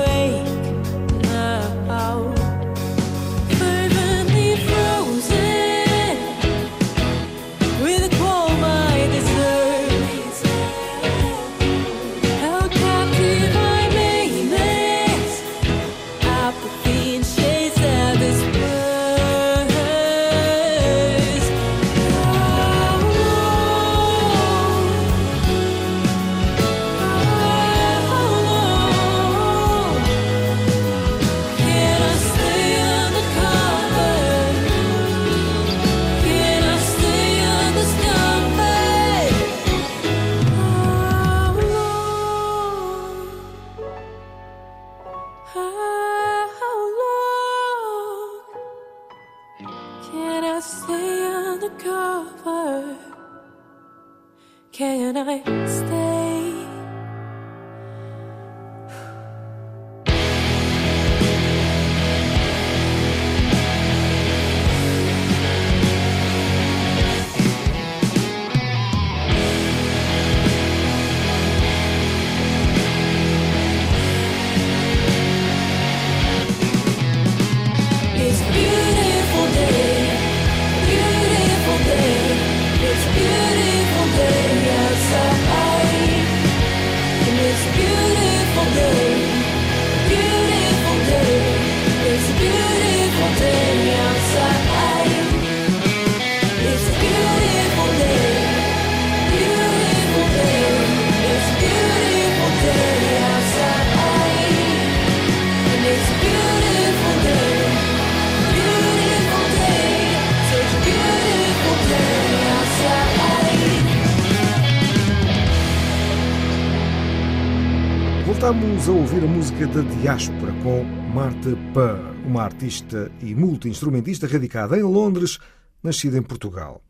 Voltámos 118.85 118.87
a 118.87 118.91
ouvir 118.91 119.23
a 119.23 119.27
música 119.27 119.67
da 119.67 119.81
Diáspora 119.81 120.53
com 120.61 120.83
Marta 121.11 121.49
Purr, 121.73 122.27
uma 122.27 122.43
artista 122.43 123.11
e 123.19 123.33
multi-instrumentista 123.33 124.27
radicada 124.27 124.77
em 124.77 124.83
Londres, 124.83 125.39
nascida 125.81 126.17
em 126.17 126.21
Portugal. 126.21 126.81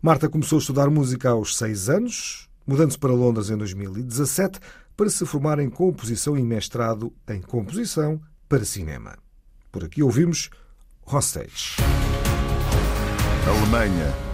Marta 0.00 0.28
começou 0.28 0.56
a 0.56 0.60
estudar 0.60 0.88
música 0.88 1.30
aos 1.30 1.56
seis 1.56 1.90
anos, 1.90 2.48
mudando-se 2.66 2.98
para 2.98 3.12
Londres 3.12 3.50
em 3.50 3.58
2017 3.58 4.58
para 4.96 5.10
se 5.10 5.26
formar 5.26 5.58
em 5.58 5.68
composição 5.68 6.38
e 6.38 6.42
mestrado 6.42 7.12
em 7.28 7.42
composição 7.42 8.18
para 8.48 8.64
cinema. 8.64 9.18
Por 9.70 9.84
aqui 9.84 10.02
ouvimos 10.02 10.48
Hostage. 11.04 11.76
Alemanha. 13.46 14.33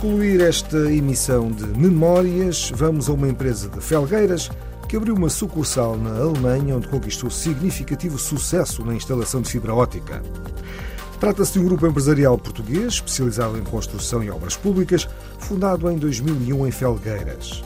Concluir 0.00 0.40
esta 0.40 0.78
emissão 0.90 1.50
de 1.50 1.66
Memórias, 1.78 2.72
vamos 2.74 3.10
a 3.10 3.12
uma 3.12 3.28
empresa 3.28 3.68
de 3.68 3.82
Felgueiras 3.82 4.50
que 4.88 4.96
abriu 4.96 5.14
uma 5.14 5.28
sucursal 5.28 5.94
na 5.94 6.16
Alemanha 6.16 6.76
onde 6.76 6.88
conquistou 6.88 7.30
significativo 7.30 8.18
sucesso 8.18 8.82
na 8.82 8.94
instalação 8.94 9.42
de 9.42 9.50
fibra 9.50 9.74
óptica. 9.74 10.22
Trata-se 11.20 11.52
de 11.52 11.58
um 11.58 11.66
grupo 11.66 11.86
empresarial 11.86 12.38
português 12.38 12.94
especializado 12.94 13.58
em 13.58 13.62
construção 13.62 14.22
e 14.22 14.30
obras 14.30 14.56
públicas, 14.56 15.06
fundado 15.38 15.90
em 15.90 15.98
2001 15.98 16.66
em 16.66 16.70
Felgueiras. 16.70 17.62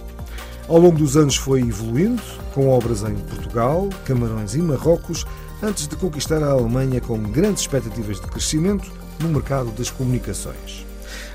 Ao 0.66 0.79
longo 0.79 0.99
dos 0.99 1.16
anos 1.16 1.37
foi 1.37 1.61
evoluindo, 1.61 2.23
com 2.53 2.68
obras 2.68 3.05
em 3.05 3.14
Portugal, 3.14 3.88
Camarões 4.05 4.57
e 4.57 4.59
Marrocos, 4.59 5.25
antes 5.62 5.87
de 5.87 5.94
conquistar 5.94 6.42
a 6.42 6.51
Alemanha 6.51 7.01
com 7.01 7.16
grandes 7.23 7.62
expectativas 7.62 8.20
de 8.20 8.27
crescimento 8.27 8.90
no 9.20 9.29
mercado 9.29 9.70
das 9.70 9.88
comunicações. 9.88 10.85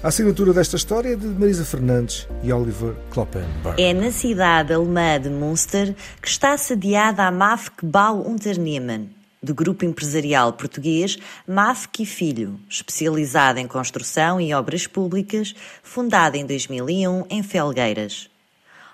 A 0.01 0.07
assinatura 0.07 0.53
desta 0.53 0.77
história 0.77 1.11
é 1.11 1.15
de 1.17 1.25
Marisa 1.25 1.65
Fernandes 1.65 2.25
e 2.41 2.53
Oliver 2.53 2.95
Kloppenberg. 3.09 3.81
É 3.81 3.93
na 3.93 4.13
cidade 4.13 4.71
alemã 4.71 5.19
de 5.19 5.29
Münster 5.29 5.93
que 6.21 6.27
está 6.29 6.57
sediada 6.57 7.23
a 7.23 7.31
Mafk 7.31 7.85
Bau 7.85 8.25
Unternehmen, 8.25 9.13
do 9.43 9.53
grupo 9.53 9.83
empresarial 9.83 10.53
português 10.53 11.17
Mafk 11.45 12.01
e 12.01 12.05
Filho, 12.05 12.57
especializada 12.69 13.59
em 13.59 13.67
construção 13.67 14.39
e 14.39 14.53
obras 14.53 14.87
públicas, 14.87 15.53
fundada 15.83 16.37
em 16.37 16.45
2001 16.45 17.25
em 17.29 17.43
Felgueiras. 17.43 18.29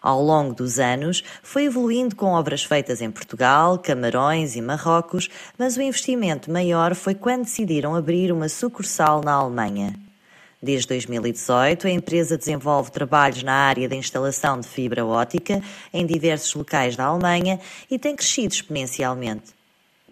Ao 0.01 0.19
longo 0.23 0.55
dos 0.55 0.79
anos, 0.79 1.23
foi 1.43 1.65
evoluindo 1.65 2.15
com 2.15 2.33
obras 2.33 2.63
feitas 2.63 2.99
em 2.99 3.11
Portugal, 3.11 3.77
Camarões 3.77 4.55
e 4.55 4.61
Marrocos, 4.61 5.29
mas 5.55 5.77
o 5.77 5.83
investimento 5.83 6.49
maior 6.49 6.95
foi 6.95 7.13
quando 7.13 7.43
decidiram 7.43 7.93
abrir 7.93 8.31
uma 8.31 8.49
sucursal 8.49 9.21
na 9.23 9.33
Alemanha. 9.33 10.04
Desde 10.61 10.87
2018, 10.87 11.87
a 11.87 11.91
empresa 11.91 12.37
desenvolve 12.37 12.91
trabalhos 12.91 13.43
na 13.43 13.53
área 13.53 13.87
da 13.87 13.95
instalação 13.95 14.59
de 14.59 14.67
fibra 14.67 15.05
óptica 15.05 15.61
em 15.93 16.05
diversos 16.05 16.53
locais 16.55 16.95
da 16.95 17.05
Alemanha 17.05 17.59
e 17.89 17.99
tem 17.99 18.15
crescido 18.15 18.53
exponencialmente. 18.53 19.53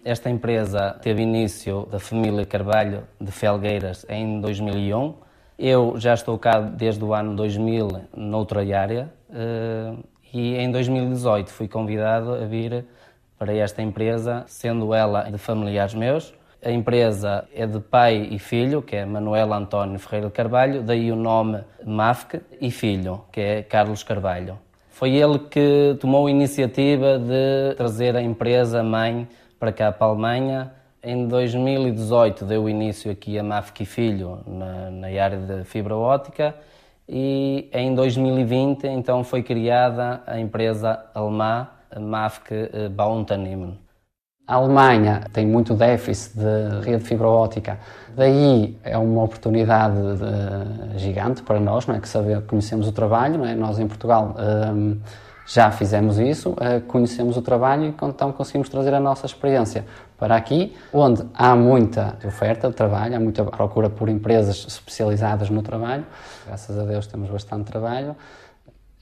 Esta 0.04 0.28
empresa 0.28 0.98
teve 1.02 1.22
início 1.22 1.88
da 1.90 1.98
família 1.98 2.44
Carvalho 2.44 3.04
de 3.18 3.32
Felgueiras 3.32 4.04
em 4.08 4.38
2001. 4.40 5.14
Eu 5.58 5.94
já 5.98 6.12
estou 6.12 6.38
cá 6.38 6.60
desde 6.60 7.02
o 7.02 7.14
ano 7.14 7.34
2000 7.34 7.88
noutra 8.14 8.60
área 8.78 9.10
eh, 9.32 9.94
e 10.32 10.56
em 10.56 10.70
2018 10.70 11.50
fui 11.50 11.68
convidado 11.68 12.34
a 12.34 12.44
vir 12.44 12.84
para 13.38 13.54
esta 13.54 13.80
empresa, 13.80 14.44
sendo 14.46 14.92
ela 14.92 15.22
de 15.30 15.38
familiares 15.38 15.94
meus. 15.94 16.34
A 16.64 16.70
empresa 16.70 17.46
é 17.54 17.66
de 17.66 17.78
pai 17.78 18.26
e 18.30 18.38
filho, 18.38 18.80
que 18.80 18.96
é 18.96 19.04
Manuel 19.04 19.52
António 19.52 19.98
Ferreira 19.98 20.30
Carvalho, 20.30 20.82
daí 20.82 21.12
o 21.12 21.16
nome 21.16 21.62
MAFC, 21.84 22.40
e 22.58 22.70
filho, 22.70 23.20
que 23.30 23.38
é 23.38 23.62
Carlos 23.62 24.02
Carvalho. 24.02 24.58
Foi 24.88 25.14
ele 25.14 25.40
que 25.40 25.94
tomou 26.00 26.26
a 26.26 26.30
iniciativa 26.30 27.18
de 27.18 27.74
trazer 27.76 28.16
a 28.16 28.22
empresa 28.22 28.82
mãe 28.82 29.28
para 29.60 29.72
cá, 29.72 29.92
para 29.92 30.06
a 30.06 30.10
Alemanha. 30.10 30.72
Em 31.02 31.28
2018 31.28 32.46
deu 32.46 32.66
início 32.66 33.12
aqui 33.12 33.38
a 33.38 33.42
MAFC 33.42 33.82
e 33.82 33.86
Filho, 33.86 34.38
na, 34.46 34.90
na 34.90 35.08
área 35.22 35.36
de 35.36 35.64
fibra 35.64 35.94
óptica, 35.94 36.54
e 37.06 37.68
em 37.74 37.94
2020 37.94 38.86
então 38.86 39.22
foi 39.22 39.42
criada 39.42 40.22
a 40.26 40.40
empresa 40.40 41.04
alemã 41.12 41.68
MAFC 42.00 42.88
Bauunternehmen. 42.90 43.83
A 44.46 44.56
Alemanha 44.56 45.22
tem 45.32 45.46
muito 45.46 45.72
déficit 45.72 46.36
de 46.38 46.84
rede 46.84 47.02
de 47.02 47.08
fibra 47.08 47.26
óptica, 47.26 47.78
daí 48.14 48.78
é 48.84 48.98
uma 48.98 49.22
oportunidade 49.22 49.96
de, 49.96 50.98
gigante 50.98 51.42
para 51.42 51.58
nós, 51.58 51.86
não 51.86 51.94
é? 51.94 52.00
que 52.00 52.06
saber, 52.06 52.42
conhecemos 52.42 52.86
o 52.86 52.92
trabalho, 52.92 53.38
não 53.38 53.46
é? 53.46 53.54
nós 53.54 53.78
em 53.78 53.88
Portugal 53.88 54.36
um, 54.38 55.00
já 55.46 55.70
fizemos 55.70 56.18
isso, 56.18 56.50
uh, 56.50 56.78
conhecemos 56.86 57.38
o 57.38 57.42
trabalho 57.42 57.84
e 57.84 57.88
então 57.88 58.32
conseguimos 58.32 58.68
trazer 58.68 58.92
a 58.92 59.00
nossa 59.00 59.24
experiência 59.24 59.86
para 60.18 60.36
aqui, 60.36 60.76
onde 60.92 61.24
há 61.32 61.56
muita 61.56 62.18
oferta 62.22 62.68
de 62.68 62.74
trabalho, 62.74 63.16
há 63.16 63.20
muita 63.20 63.44
procura 63.46 63.88
por 63.88 64.10
empresas 64.10 64.66
especializadas 64.68 65.48
no 65.48 65.62
trabalho, 65.62 66.04
graças 66.46 66.78
a 66.78 66.84
Deus 66.84 67.06
temos 67.06 67.30
bastante 67.30 67.64
trabalho, 67.64 68.14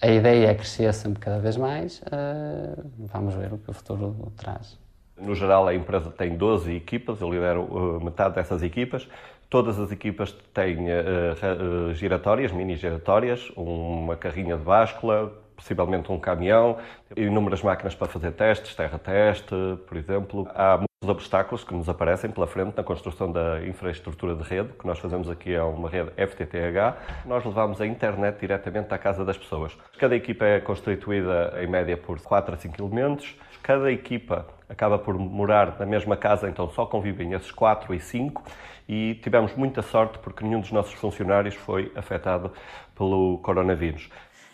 a 0.00 0.06
ideia 0.06 0.50
é 0.50 0.54
crescer 0.54 0.94
sempre 0.94 1.18
cada 1.18 1.40
vez 1.40 1.56
mais, 1.56 2.00
uh, 2.02 2.80
vamos 3.12 3.34
ver 3.34 3.52
o 3.52 3.58
que 3.58 3.70
o 3.70 3.72
futuro 3.72 4.32
traz. 4.36 4.81
No 5.22 5.34
geral, 5.34 5.68
a 5.68 5.74
empresa 5.74 6.10
tem 6.10 6.36
12 6.36 6.74
equipas, 6.74 7.20
eu 7.20 7.32
lidero 7.32 7.62
uh, 7.62 8.04
metade 8.04 8.34
dessas 8.34 8.62
equipas. 8.62 9.08
Todas 9.48 9.78
as 9.78 9.92
equipas 9.92 10.32
têm 10.52 10.88
uh, 10.88 11.90
uh, 11.90 11.94
giratórias, 11.94 12.50
mini 12.50 12.74
giratórias, 12.74 13.50
uma 13.56 14.16
carrinha 14.16 14.56
de 14.56 14.64
báscula, 14.64 15.32
possivelmente 15.54 16.10
um 16.10 16.18
caminhão, 16.18 16.76
inúmeras 17.16 17.62
máquinas 17.62 17.94
para 17.94 18.08
fazer 18.08 18.32
testes, 18.32 18.74
terra-teste, 18.74 19.54
por 19.86 19.96
exemplo. 19.96 20.48
Há 20.54 20.78
muitos 20.78 21.08
obstáculos 21.08 21.62
que 21.62 21.72
nos 21.72 21.88
aparecem 21.88 22.30
pela 22.30 22.48
frente 22.48 22.76
na 22.76 22.82
construção 22.82 23.30
da 23.30 23.64
infraestrutura 23.64 24.34
de 24.34 24.42
rede, 24.42 24.70
que 24.72 24.86
nós 24.86 24.98
fazemos 24.98 25.30
aqui 25.30 25.54
é 25.54 25.62
uma 25.62 25.88
rede 25.88 26.10
FTTH. 26.16 27.24
Nós 27.24 27.44
levamos 27.44 27.80
a 27.80 27.86
internet 27.86 28.40
diretamente 28.40 28.92
à 28.92 28.98
casa 28.98 29.24
das 29.24 29.38
pessoas. 29.38 29.76
Cada 29.98 30.16
equipa 30.16 30.44
é 30.44 30.60
constituída, 30.60 31.54
em 31.62 31.68
média, 31.68 31.96
por 31.96 32.20
4 32.20 32.54
a 32.54 32.58
5 32.58 32.82
elementos. 32.82 33.36
Cada 33.62 33.92
equipa 33.92 34.46
acaba 34.72 34.98
por 34.98 35.16
morar 35.18 35.78
na 35.78 35.84
mesma 35.84 36.16
casa, 36.16 36.48
então 36.48 36.68
só 36.70 36.86
convivem 36.86 37.34
esses 37.34 37.50
4 37.50 37.94
e 37.94 38.00
5 38.00 38.42
e 38.88 39.14
tivemos 39.22 39.54
muita 39.54 39.82
sorte 39.82 40.18
porque 40.18 40.42
nenhum 40.42 40.60
dos 40.60 40.72
nossos 40.72 40.94
funcionários 40.94 41.54
foi 41.54 41.92
afetado 41.94 42.50
pelo 42.96 43.38
coronavírus. 43.38 44.08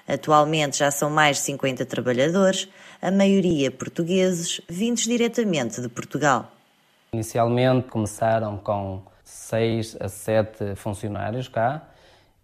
Atualmente 0.07 0.79
já 0.79 0.91
são 0.91 1.09
mais 1.09 1.37
de 1.37 1.43
50 1.45 1.87
trabalhadores, 1.87 2.69
a 3.01 3.11
maioria 3.11 3.71
portugueses, 3.71 4.61
vindos 4.69 5.05
diretamente 5.05 5.81
de 5.81 5.89
Portugal. 5.89 6.51
Inicialmente 7.13 7.89
começaram 7.89 8.57
com 8.57 9.03
6 9.23 9.99
a 10.01 10.09
7 10.09 10.75
funcionários 10.75 11.47
cá 11.49 11.83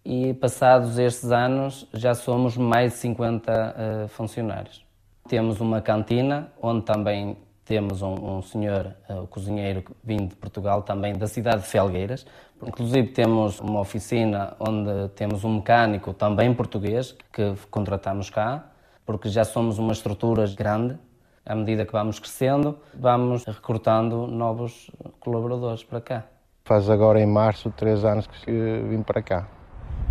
e 0.03 0.33
passados 0.35 0.97
estes 0.97 1.31
anos 1.31 1.87
já 1.93 2.13
somos 2.13 2.55
mais 2.55 2.93
de 2.93 2.99
50 2.99 3.51
uh, 3.51 4.07
funcionários. 4.09 4.85
Temos 5.27 5.59
uma 5.59 5.81
cantina 5.81 6.51
onde 6.61 6.85
também 6.85 7.35
temos 7.65 8.01
um, 8.01 8.37
um 8.37 8.41
senhor, 8.41 8.95
uh, 9.09 9.25
cozinheiro 9.27 9.83
vindo 10.03 10.29
de 10.29 10.35
Portugal, 10.35 10.83
também 10.83 11.13
da 11.17 11.27
cidade 11.27 11.63
de 11.63 11.67
Felgueiras. 11.67 12.25
Inclusive 12.63 13.07
temos 13.09 13.59
uma 13.59 13.81
oficina 13.81 14.55
onde 14.59 15.09
temos 15.15 15.43
um 15.43 15.55
mecânico 15.55 16.13
também 16.13 16.53
português 16.53 17.15
que 17.33 17.53
contratamos 17.69 18.29
cá, 18.29 18.65
porque 19.05 19.29
já 19.29 19.43
somos 19.43 19.79
uma 19.79 19.91
estrutura 19.91 20.45
grande. 20.55 20.97
À 21.45 21.55
medida 21.55 21.85
que 21.85 21.91
vamos 21.91 22.19
crescendo, 22.19 22.77
vamos 22.93 23.45
recrutando 23.45 24.25
novos 24.25 24.89
colaboradores 25.19 25.83
para 25.83 26.01
cá. 26.01 26.23
Faz 26.63 26.89
agora 26.89 27.19
em 27.19 27.27
março 27.27 27.69
três 27.71 28.03
anos 28.03 28.25
que 28.25 28.51
vim 28.89 29.03
para 29.03 29.21
cá. 29.21 29.47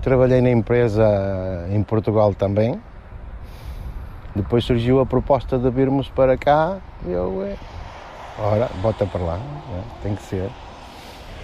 Trabalhei 0.01 0.41
na 0.41 0.51
empresa 0.51 1.05
em 1.71 1.83
Portugal 1.83 2.35
também, 2.35 2.81
depois 4.35 4.65
surgiu 4.65 5.01
a 5.01 5.07
proposta 5.07 5.59
de 5.59 5.71
virmos 5.71 6.09
para 6.09 6.37
cá 6.37 6.79
e 7.07 7.13
eu, 7.13 7.43
é, 7.43 7.57
ora, 8.39 8.69
bota 8.83 9.07
para 9.07 9.21
lá, 9.21 9.39
é, 9.39 10.03
tem 10.03 10.15
que 10.15 10.23
ser. 10.23 10.51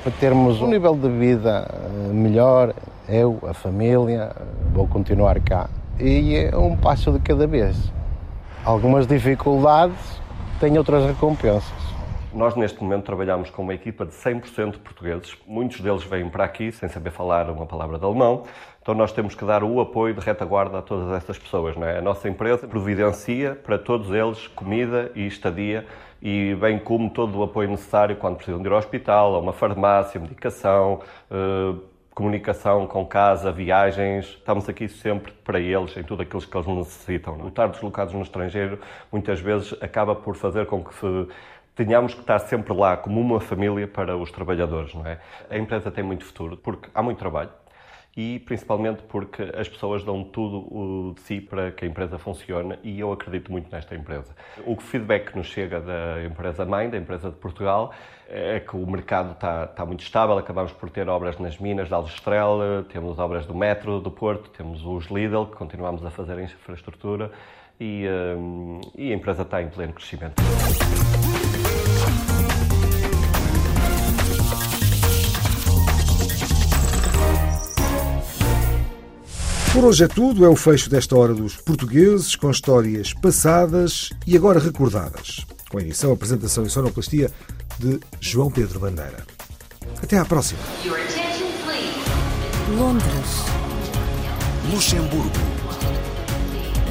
Para 0.03 0.13
termos 0.13 0.63
um 0.63 0.67
nível 0.67 0.97
de 0.97 1.11
vida 1.11 1.69
eh, 1.71 2.13
melhor, 2.13 2.73
eu, 3.07 3.39
a 3.47 3.53
família, 3.53 4.35
vou 4.73 4.89
continuar 4.89 5.39
cá. 5.41 5.69
E 5.99 6.37
é 6.37 6.57
um 6.57 6.75
passo 6.75 7.13
de 7.13 7.19
cada 7.21 7.47
vez. 7.47 7.93
Algumas 8.65 9.07
dificuldades 9.07 10.21
têm 10.59 10.79
outras 10.79 11.05
recompensas. 11.05 11.91
Nós, 12.33 12.57
neste 12.57 12.83
momento, 12.83 13.05
trabalhamos 13.05 13.51
com 13.51 13.61
uma 13.61 13.75
equipa 13.75 14.07
de 14.07 14.13
100% 14.13 14.79
portugueses. 14.79 15.37
Muitos 15.47 15.81
deles 15.81 16.03
vêm 16.05 16.29
para 16.31 16.45
aqui 16.45 16.73
sem 16.73 16.89
saber 16.89 17.11
falar 17.11 17.51
uma 17.51 17.67
palavra 17.67 17.99
de 17.99 18.05
alemão. 18.05 18.45
Então, 18.91 18.99
nós 18.99 19.13
temos 19.13 19.37
que 19.37 19.45
dar 19.45 19.63
o 19.63 19.81
apoio 19.81 20.13
de 20.15 20.21
retaguarda 20.21 20.81
a 20.81 20.83
todas 20.83 21.13
essas 21.13 21.39
pessoas. 21.39 21.77
Não 21.77 21.87
é? 21.87 21.99
A 21.99 22.03
nossa 22.03 22.29
empresa 22.29 22.67
providencia 22.67 23.55
para 23.55 23.79
todos 23.79 24.11
eles 24.11 24.49
comida 24.49 25.13
e 25.15 25.29
estadia, 25.29 25.87
e 26.21 26.57
bem 26.57 26.77
como 26.77 27.09
todo 27.09 27.39
o 27.39 27.45
apoio 27.45 27.71
necessário 27.71 28.17
quando 28.17 28.35
precisam 28.35 28.61
de 28.61 28.67
ir 28.67 28.73
ao 28.73 28.79
hospital, 28.79 29.37
a 29.37 29.39
uma 29.39 29.53
farmácia, 29.53 30.21
medicação, 30.21 31.03
eh, 31.31 31.79
comunicação 32.13 32.89
com 32.89 33.07
casa, 33.07 33.53
viagens. 33.53 34.25
Estamos 34.27 34.69
aqui 34.69 34.89
sempre 34.89 35.31
para 35.45 35.61
eles, 35.61 35.97
em 35.97 36.03
tudo 36.03 36.23
aquilo 36.23 36.43
que 36.43 36.57
eles 36.57 36.67
necessitam. 36.67 37.41
O 37.41 37.47
estar 37.47 37.69
deslocados 37.69 38.13
no 38.13 38.23
estrangeiro, 38.23 38.81
muitas 39.13 39.39
vezes, 39.39 39.73
acaba 39.81 40.17
por 40.17 40.35
fazer 40.35 40.67
com 40.67 40.83
que 40.83 40.93
tenhamos 41.77 42.13
que 42.13 42.23
estar 42.23 42.41
sempre 42.41 42.75
lá 42.75 42.97
como 42.97 43.21
uma 43.21 43.39
família 43.39 43.87
para 43.87 44.17
os 44.17 44.33
trabalhadores, 44.33 44.93
não 44.97 45.07
é? 45.07 45.21
A 45.49 45.57
empresa 45.57 45.93
tem 45.93 46.03
muito 46.03 46.25
futuro 46.25 46.57
porque 46.57 46.91
há 46.93 47.01
muito 47.01 47.19
trabalho 47.19 47.51
e 48.17 48.41
principalmente 48.41 49.03
porque 49.05 49.43
as 49.57 49.69
pessoas 49.69 50.03
dão 50.03 50.25
tudo 50.25 51.15
de 51.15 51.21
si 51.21 51.41
para 51.41 51.71
que 51.71 51.85
a 51.85 51.89
empresa 51.89 52.19
funcione 52.19 52.79
e 52.83 52.99
eu 52.99 53.13
acredito 53.13 53.51
muito 53.53 53.71
nesta 53.71 53.95
empresa. 53.95 54.35
O 54.67 54.77
feedback 54.77 55.31
que 55.31 55.39
nos 55.39 55.47
chega 55.47 55.81
da 55.81 56.25
empresa 56.25 56.65
mãe, 56.65 56.91
da 56.91 56.97
empresa 56.97 57.31
de 57.31 57.37
Portugal, 57.37 57.93
é 58.29 58.61
que 58.61 58.77
o 58.77 58.87
mercado 58.87 59.33
está, 59.33 59.65
está 59.65 59.85
muito 59.85 60.03
estável, 60.03 60.39
acabamos 60.39 60.73
por 60.73 60.91
ter 60.91 61.09
obras 61.09 61.39
nas 61.39 61.59
minas 61.59 61.89
de 61.89 61.95
Aljustrel, 61.95 62.85
temos 62.89 63.19
obras 63.19 63.47
do 63.47 63.55
metro 63.55 64.01
do 64.01 64.11
Porto, 64.11 64.51
temos 64.51 64.85
os 64.85 65.07
Lidl, 65.07 65.47
que 65.47 65.57
continuamos 65.57 66.05
a 66.05 66.11
fazer 66.11 66.39
infraestrutura 66.39 67.31
e, 67.79 68.07
hum, 68.37 68.81
e 68.97 69.13
a 69.13 69.15
empresa 69.15 69.43
está 69.43 69.63
em 69.63 69.69
pleno 69.69 69.93
crescimento. 69.93 70.35
Por 79.73 79.85
hoje 79.85 80.03
é 80.05 80.09
tudo, 80.09 80.45
é 80.45 80.49
o 80.49 80.57
fecho 80.57 80.91
desta 80.91 81.17
hora 81.17 81.33
dos 81.33 81.55
portugueses, 81.57 82.35
com 82.35 82.51
histórias 82.51 83.15
passadas 83.15 84.11
e 84.27 84.37
agora 84.37 84.59
recordadas, 84.59 85.47
com 85.69 85.79
a 85.79 85.81
edição, 85.81 86.13
apresentação 86.13 86.65
e 86.65 86.71
sonoplastia 86.71 87.31
de 87.79 88.01
João 88.21 88.51
Pedro 88.51 88.81
Bandeira. 88.81 89.25
Até 90.03 90.19
à 90.19 90.25
próxima. 90.25 90.61
Londres, 92.77 93.45
Luxemburgo, 94.73 95.31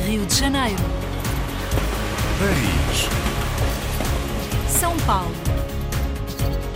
Rio 0.05 0.25
de 0.25 0.35
Janeiro, 0.35 0.81
Paris, 2.39 3.09
São 4.79 4.95
Paulo, 4.99 5.35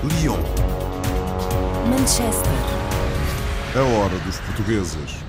Lyon. 0.03 0.37
Manchester, 1.89 2.51
A 3.75 3.81
hora 3.81 4.17
dos 4.19 4.37
portugueses. 4.41 5.22